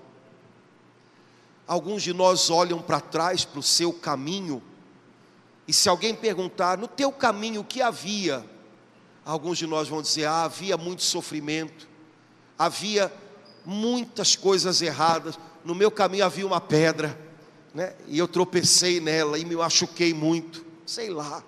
Alguns 1.66 2.02
de 2.02 2.12
nós 2.12 2.50
olham 2.50 2.80
para 2.80 3.00
trás 3.00 3.44
para 3.44 3.60
o 3.60 3.62
seu 3.62 3.92
caminho, 3.92 4.62
e 5.66 5.72
se 5.72 5.88
alguém 5.88 6.14
perguntar, 6.14 6.78
no 6.78 6.88
teu 6.88 7.12
caminho 7.12 7.60
o 7.60 7.64
que 7.64 7.82
havia? 7.82 8.44
Alguns 9.24 9.58
de 9.58 9.66
nós 9.66 9.86
vão 9.86 10.00
dizer, 10.00 10.24
ah, 10.24 10.44
havia 10.44 10.78
muito 10.78 11.02
sofrimento, 11.02 11.86
havia 12.58 13.12
muitas 13.66 14.34
coisas 14.34 14.80
erradas, 14.80 15.38
no 15.62 15.74
meu 15.74 15.90
caminho 15.90 16.24
havia 16.24 16.46
uma 16.46 16.60
pedra, 16.60 17.18
né? 17.74 17.94
e 18.06 18.18
eu 18.18 18.26
tropecei 18.26 18.98
nela 18.98 19.38
e 19.38 19.44
me 19.44 19.54
machuquei 19.54 20.14
muito, 20.14 20.64
sei 20.86 21.10
lá. 21.10 21.44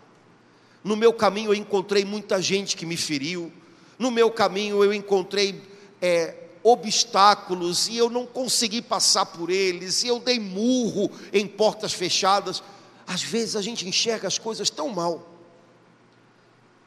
No 0.83 0.97
meu 0.97 1.13
caminho 1.13 1.51
eu 1.51 1.55
encontrei 1.55 2.05
muita 2.05 2.41
gente 2.41 2.77
que 2.77 2.87
me 2.87 2.97
feriu, 2.97 3.53
no 3.99 4.11
meu 4.11 4.31
caminho 4.31 4.83
eu 4.83 4.95
encontrei 4.95 5.63
é, 6.01 6.35
obstáculos 6.63 7.89
e 7.89 7.97
eu 7.97 8.09
não 8.09 8.27
consegui 8.27 8.81
passar 8.81 9.27
por 9.27 9.51
eles, 9.51 10.03
e 10.03 10.09
eu 10.09 10.19
dei 10.19 10.41
murro 10.41 11.11
em 11.33 11.47
portas 11.47 11.93
fechadas. 11.93 12.63
Às 13.07 13.23
vezes 13.23 13.57
a 13.57 13.63
gente 13.63 13.87
enxerga 13.87 14.27
as 14.27 14.39
coisas 14.39 14.71
tão 14.71 14.89
mal. 14.89 15.29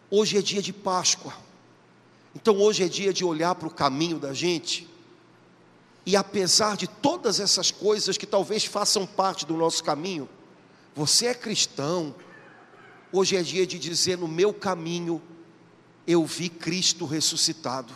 Hoje 0.10 0.38
é 0.38 0.42
dia 0.42 0.62
de 0.62 0.74
Páscoa, 0.74 1.34
então 2.36 2.60
hoje 2.60 2.84
é 2.84 2.88
dia 2.88 3.14
de 3.14 3.26
olhar 3.26 3.56
para 3.56 3.68
o 3.68 3.74
caminho 3.74 4.20
da 4.20 4.34
gente 4.34 4.88
e 6.06 6.16
apesar 6.16 6.76
de 6.76 6.88
todas 6.88 7.40
essas 7.40 7.72
coisas 7.72 8.18
que 8.18 8.26
talvez 8.26 8.66
façam 8.66 9.06
parte 9.06 9.46
do 9.46 9.56
nosso 9.56 9.84
caminho, 9.84 10.28
você 10.94 11.28
é 11.28 11.34
cristão. 11.34 12.14
Hoje 13.13 13.38
é 13.38 13.41
dia 13.41 13.65
de 13.65 13.80
dizer: 13.80 14.17
no 14.17 14.28
meu 14.28 14.54
caminho 14.54 15.21
eu 16.06 16.26
vi 16.26 16.49
Cristo 16.49 17.06
ressuscitado. 17.06 17.93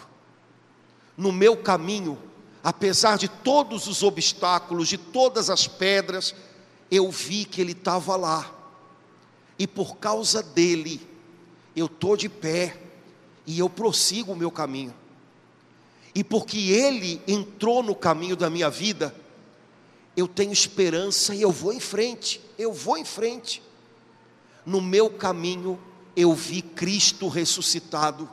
No 1.17 1.33
meu 1.33 1.57
caminho, 1.57 2.17
apesar 2.63 3.17
de 3.17 3.27
todos 3.27 3.87
os 3.87 4.03
obstáculos, 4.03 4.87
de 4.87 4.97
todas 4.97 5.49
as 5.49 5.67
pedras, 5.67 6.33
eu 6.89 7.11
vi 7.11 7.43
que 7.43 7.59
Ele 7.59 7.73
estava 7.73 8.15
lá. 8.15 8.49
E 9.59 9.67
por 9.67 9.97
causa 9.97 10.41
dele, 10.41 11.01
eu 11.75 11.87
estou 11.87 12.15
de 12.15 12.29
pé 12.29 12.79
e 13.45 13.59
eu 13.59 13.69
prossigo 13.69 14.31
o 14.31 14.35
meu 14.35 14.51
caminho 14.51 14.93
e 16.17 16.23
porque 16.23 16.57
Ele 16.71 17.21
entrou 17.27 17.83
no 17.83 17.93
caminho 17.93 18.35
da 18.35 18.49
minha 18.49 18.71
vida, 18.71 19.13
eu 20.15 20.27
tenho 20.27 20.51
esperança 20.51 21.35
e 21.35 21.43
eu 21.43 21.51
vou 21.51 21.71
em 21.71 21.79
frente, 21.79 22.41
eu 22.57 22.73
vou 22.73 22.97
em 22.97 23.05
frente. 23.05 23.61
No 24.67 24.81
meu 24.81 25.09
caminho 25.09 25.79
eu 26.15 26.35
vi 26.35 26.61
Cristo 26.61 27.27
ressuscitado 27.27 28.29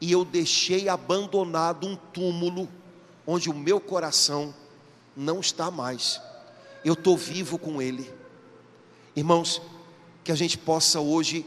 e 0.00 0.10
eu 0.10 0.24
deixei 0.24 0.88
abandonado 0.88 1.86
um 1.86 1.94
túmulo 1.94 2.66
onde 3.24 3.50
o 3.50 3.54
meu 3.54 3.78
coração 3.78 4.52
não 5.14 5.38
está 5.38 5.70
mais. 5.70 6.20
Eu 6.84 6.94
estou 6.94 7.16
vivo 7.16 7.58
com 7.58 7.80
Ele. 7.80 8.10
Irmãos, 9.14 9.62
que 10.24 10.32
a 10.32 10.34
gente 10.34 10.56
possa 10.56 10.98
hoje 10.98 11.46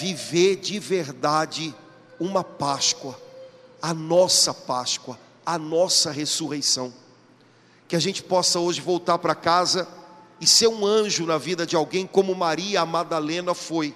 viver 0.00 0.56
de 0.56 0.78
verdade 0.78 1.74
uma 2.20 2.44
Páscoa 2.44 3.18
a 3.84 3.92
nossa 3.92 4.54
Páscoa, 4.54 5.18
a 5.44 5.58
nossa 5.58 6.10
ressurreição. 6.10 6.90
Que 7.86 7.94
a 7.94 8.00
gente 8.00 8.22
possa 8.22 8.58
hoje 8.58 8.80
voltar 8.80 9.18
para 9.18 9.34
casa 9.34 9.86
e 10.44 10.46
ser 10.46 10.68
um 10.68 10.84
anjo 10.84 11.24
na 11.24 11.38
vida 11.38 11.64
de 11.64 11.74
alguém, 11.74 12.06
como 12.06 12.34
Maria 12.34 12.84
Madalena 12.84 13.54
foi. 13.54 13.94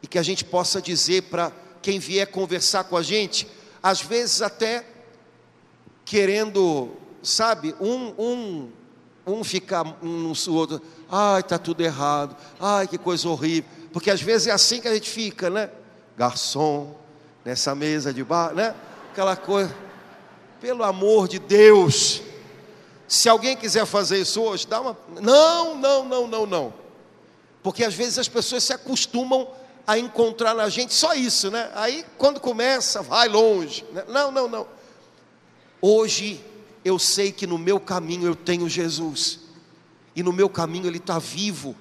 E 0.00 0.06
que 0.06 0.16
a 0.16 0.22
gente 0.22 0.44
possa 0.44 0.80
dizer 0.80 1.22
para 1.22 1.50
quem 1.82 1.98
vier 1.98 2.28
conversar 2.28 2.84
com 2.84 2.96
a 2.96 3.02
gente, 3.02 3.48
às 3.82 4.00
vezes 4.00 4.40
até 4.40 4.86
querendo, 6.04 6.90
sabe, 7.24 7.74
um, 7.80 8.14
um, 8.16 8.70
um 9.26 9.42
ficar 9.42 9.98
um 10.00 10.32
no 10.32 10.54
outro, 10.54 10.80
ai, 11.10 11.40
está 11.40 11.58
tudo 11.58 11.80
errado, 11.80 12.36
ai, 12.60 12.86
que 12.86 12.96
coisa 12.96 13.28
horrível, 13.28 13.68
porque 13.92 14.12
às 14.12 14.22
vezes 14.22 14.46
é 14.46 14.52
assim 14.52 14.80
que 14.80 14.86
a 14.86 14.94
gente 14.94 15.10
fica, 15.10 15.50
né? 15.50 15.70
Garçom, 16.16 16.96
nessa 17.44 17.74
mesa 17.74 18.14
de 18.14 18.22
bar, 18.22 18.54
né? 18.54 18.76
aquela 19.10 19.34
coisa. 19.34 19.74
Pelo 20.60 20.84
amor 20.84 21.26
de 21.26 21.40
Deus. 21.40 22.22
Se 23.08 23.28
alguém 23.28 23.56
quiser 23.56 23.86
fazer 23.86 24.20
isso 24.20 24.40
hoje, 24.40 24.66
dá 24.66 24.80
uma. 24.80 24.96
Não, 25.20 25.74
não, 25.74 26.04
não, 26.04 26.26
não, 26.26 26.46
não. 26.46 26.74
Porque 27.62 27.82
às 27.82 27.94
vezes 27.94 28.18
as 28.18 28.28
pessoas 28.28 28.62
se 28.62 28.72
acostumam 28.72 29.48
a 29.86 29.98
encontrar 29.98 30.54
na 30.54 30.68
gente 30.68 30.94
só 30.94 31.14
isso, 31.14 31.50
né? 31.50 31.70
Aí 31.74 32.04
quando 32.16 32.38
começa, 32.38 33.02
vai 33.02 33.26
longe. 33.26 33.84
Né? 33.92 34.04
Não, 34.08 34.30
não, 34.30 34.46
não. 34.46 34.66
Hoje 35.80 36.44
eu 36.84 36.98
sei 36.98 37.32
que 37.32 37.46
no 37.46 37.58
meu 37.58 37.80
caminho 37.80 38.26
eu 38.26 38.36
tenho 38.36 38.68
Jesus. 38.68 39.40
E 40.14 40.22
no 40.22 40.32
meu 40.32 40.48
caminho 40.48 40.86
Ele 40.86 40.98
está 40.98 41.18
vivo. 41.18 41.74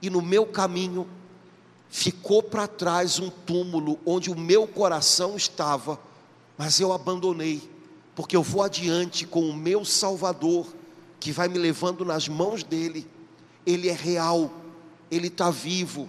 E 0.00 0.08
no 0.08 0.22
meu 0.22 0.46
caminho 0.46 1.06
ficou 1.90 2.42
para 2.42 2.66
trás 2.66 3.18
um 3.18 3.28
túmulo 3.28 4.00
onde 4.06 4.30
o 4.30 4.38
meu 4.38 4.66
coração 4.66 5.36
estava 5.36 5.98
mas 6.56 6.78
eu 6.78 6.92
abandonei, 6.92 7.60
porque 8.14 8.36
eu 8.36 8.42
vou 8.42 8.62
adiante 8.62 9.26
com 9.26 9.48
o 9.48 9.54
meu 9.54 9.84
Salvador, 9.84 10.72
que 11.18 11.32
vai 11.32 11.48
me 11.48 11.58
levando 11.58 12.04
nas 12.04 12.28
mãos 12.28 12.62
dele. 12.62 13.06
Ele 13.64 13.88
é 13.88 13.92
real, 13.92 14.50
ele 15.10 15.28
está 15.28 15.50
vivo, 15.50 16.08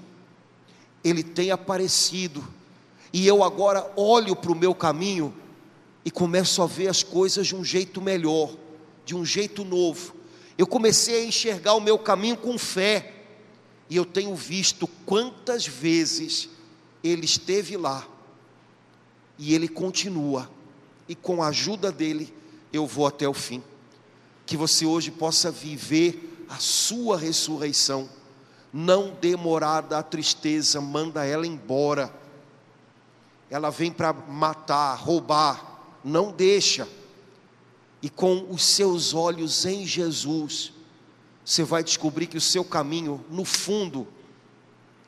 ele 1.04 1.24
tem 1.24 1.52
aparecido, 1.52 2.44
e 3.12 3.28
eu 3.28 3.44
agora 3.44 3.92
olho 3.96 4.36
para 4.36 4.52
o 4.52 4.56
meu 4.56 4.74
caminho 4.74 5.34
e 6.04 6.10
começo 6.10 6.62
a 6.62 6.66
ver 6.66 6.88
as 6.88 7.04
coisas 7.04 7.48
de 7.48 7.56
um 7.56 7.64
jeito 7.64 8.02
melhor, 8.02 8.56
de 9.06 9.16
um 9.16 9.24
jeito 9.24 9.64
novo. 9.64 10.16
Eu 10.58 10.66
comecei 10.66 11.22
a 11.22 11.26
enxergar 11.26 11.74
o 11.74 11.82
meu 11.82 11.98
caminho 11.98 12.38
com 12.38 12.58
fé, 12.58 13.14
e 13.90 13.96
eu 13.96 14.06
tenho 14.06 14.36
visto 14.36 14.88
quantas 15.06 15.68
vezes 15.68 16.50
ele 17.04 17.26
esteve 17.26 17.78
lá 17.78 18.08
e 19.38 19.54
ele 19.54 19.68
continua, 19.68 20.50
e 21.08 21.16
com 21.16 21.42
a 21.42 21.48
ajuda 21.48 21.92
dele 21.92 22.34
eu 22.72 22.88
vou 22.88 23.06
até 23.06 23.28
o 23.28 23.34
fim. 23.34 23.64
Que 24.46 24.58
você 24.58 24.86
hoje 24.86 25.12
possa 25.12 25.52
viver 25.52 26.46
a 26.50 26.58
sua 26.58 27.18
ressurreição, 27.18 28.10
não 28.72 29.16
demorada 29.22 29.98
a 29.98 30.04
tristeza, 30.04 30.82
manda 30.82 31.26
ela 31.26 31.48
embora. 31.48 32.14
Ela 33.50 33.70
vem 33.70 33.92
para 33.92 34.14
matar, 34.14 34.96
roubar, 34.96 35.98
não 36.04 36.32
deixa. 36.32 36.88
E 38.02 38.10
com 38.10 38.48
os 38.50 38.64
seus 38.64 39.14
olhos 39.14 39.66
em 39.66 39.86
Jesus, 39.86 40.74
você 41.46 41.64
vai 41.64 41.84
descobrir 41.84 42.28
que 42.28 42.38
o 42.38 42.42
seu 42.42 42.64
caminho, 42.64 43.24
no 43.30 43.46
fundo, 43.46 44.08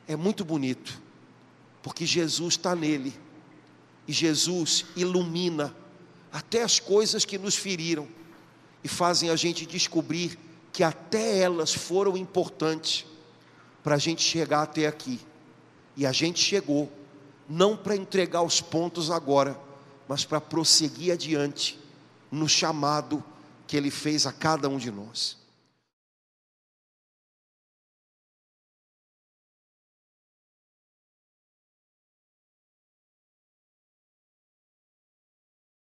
é 0.08 0.16
muito 0.16 0.44
bonito, 0.44 1.00
porque 1.82 2.06
Jesus 2.06 2.54
está 2.54 2.74
nele 2.74 3.12
e 4.06 4.12
Jesus 4.12 4.86
ilumina 4.94 5.74
até 6.36 6.62
as 6.62 6.78
coisas 6.78 7.24
que 7.24 7.38
nos 7.38 7.56
feriram 7.56 8.06
e 8.84 8.88
fazem 8.88 9.30
a 9.30 9.36
gente 9.36 9.64
descobrir 9.64 10.38
que 10.70 10.84
até 10.84 11.38
elas 11.38 11.72
foram 11.72 12.14
importantes 12.14 13.06
para 13.82 13.94
a 13.94 13.98
gente 13.98 14.22
chegar 14.22 14.60
até 14.60 14.86
aqui. 14.86 15.18
E 15.96 16.04
a 16.04 16.12
gente 16.12 16.38
chegou, 16.38 16.92
não 17.48 17.74
para 17.74 17.96
entregar 17.96 18.42
os 18.42 18.60
pontos 18.60 19.10
agora, 19.10 19.58
mas 20.06 20.26
para 20.26 20.38
prosseguir 20.38 21.10
adiante 21.10 21.80
no 22.30 22.46
chamado 22.46 23.24
que 23.66 23.74
Ele 23.74 23.90
fez 23.90 24.26
a 24.26 24.32
cada 24.32 24.68
um 24.68 24.76
de 24.76 24.90
nós. 24.90 25.38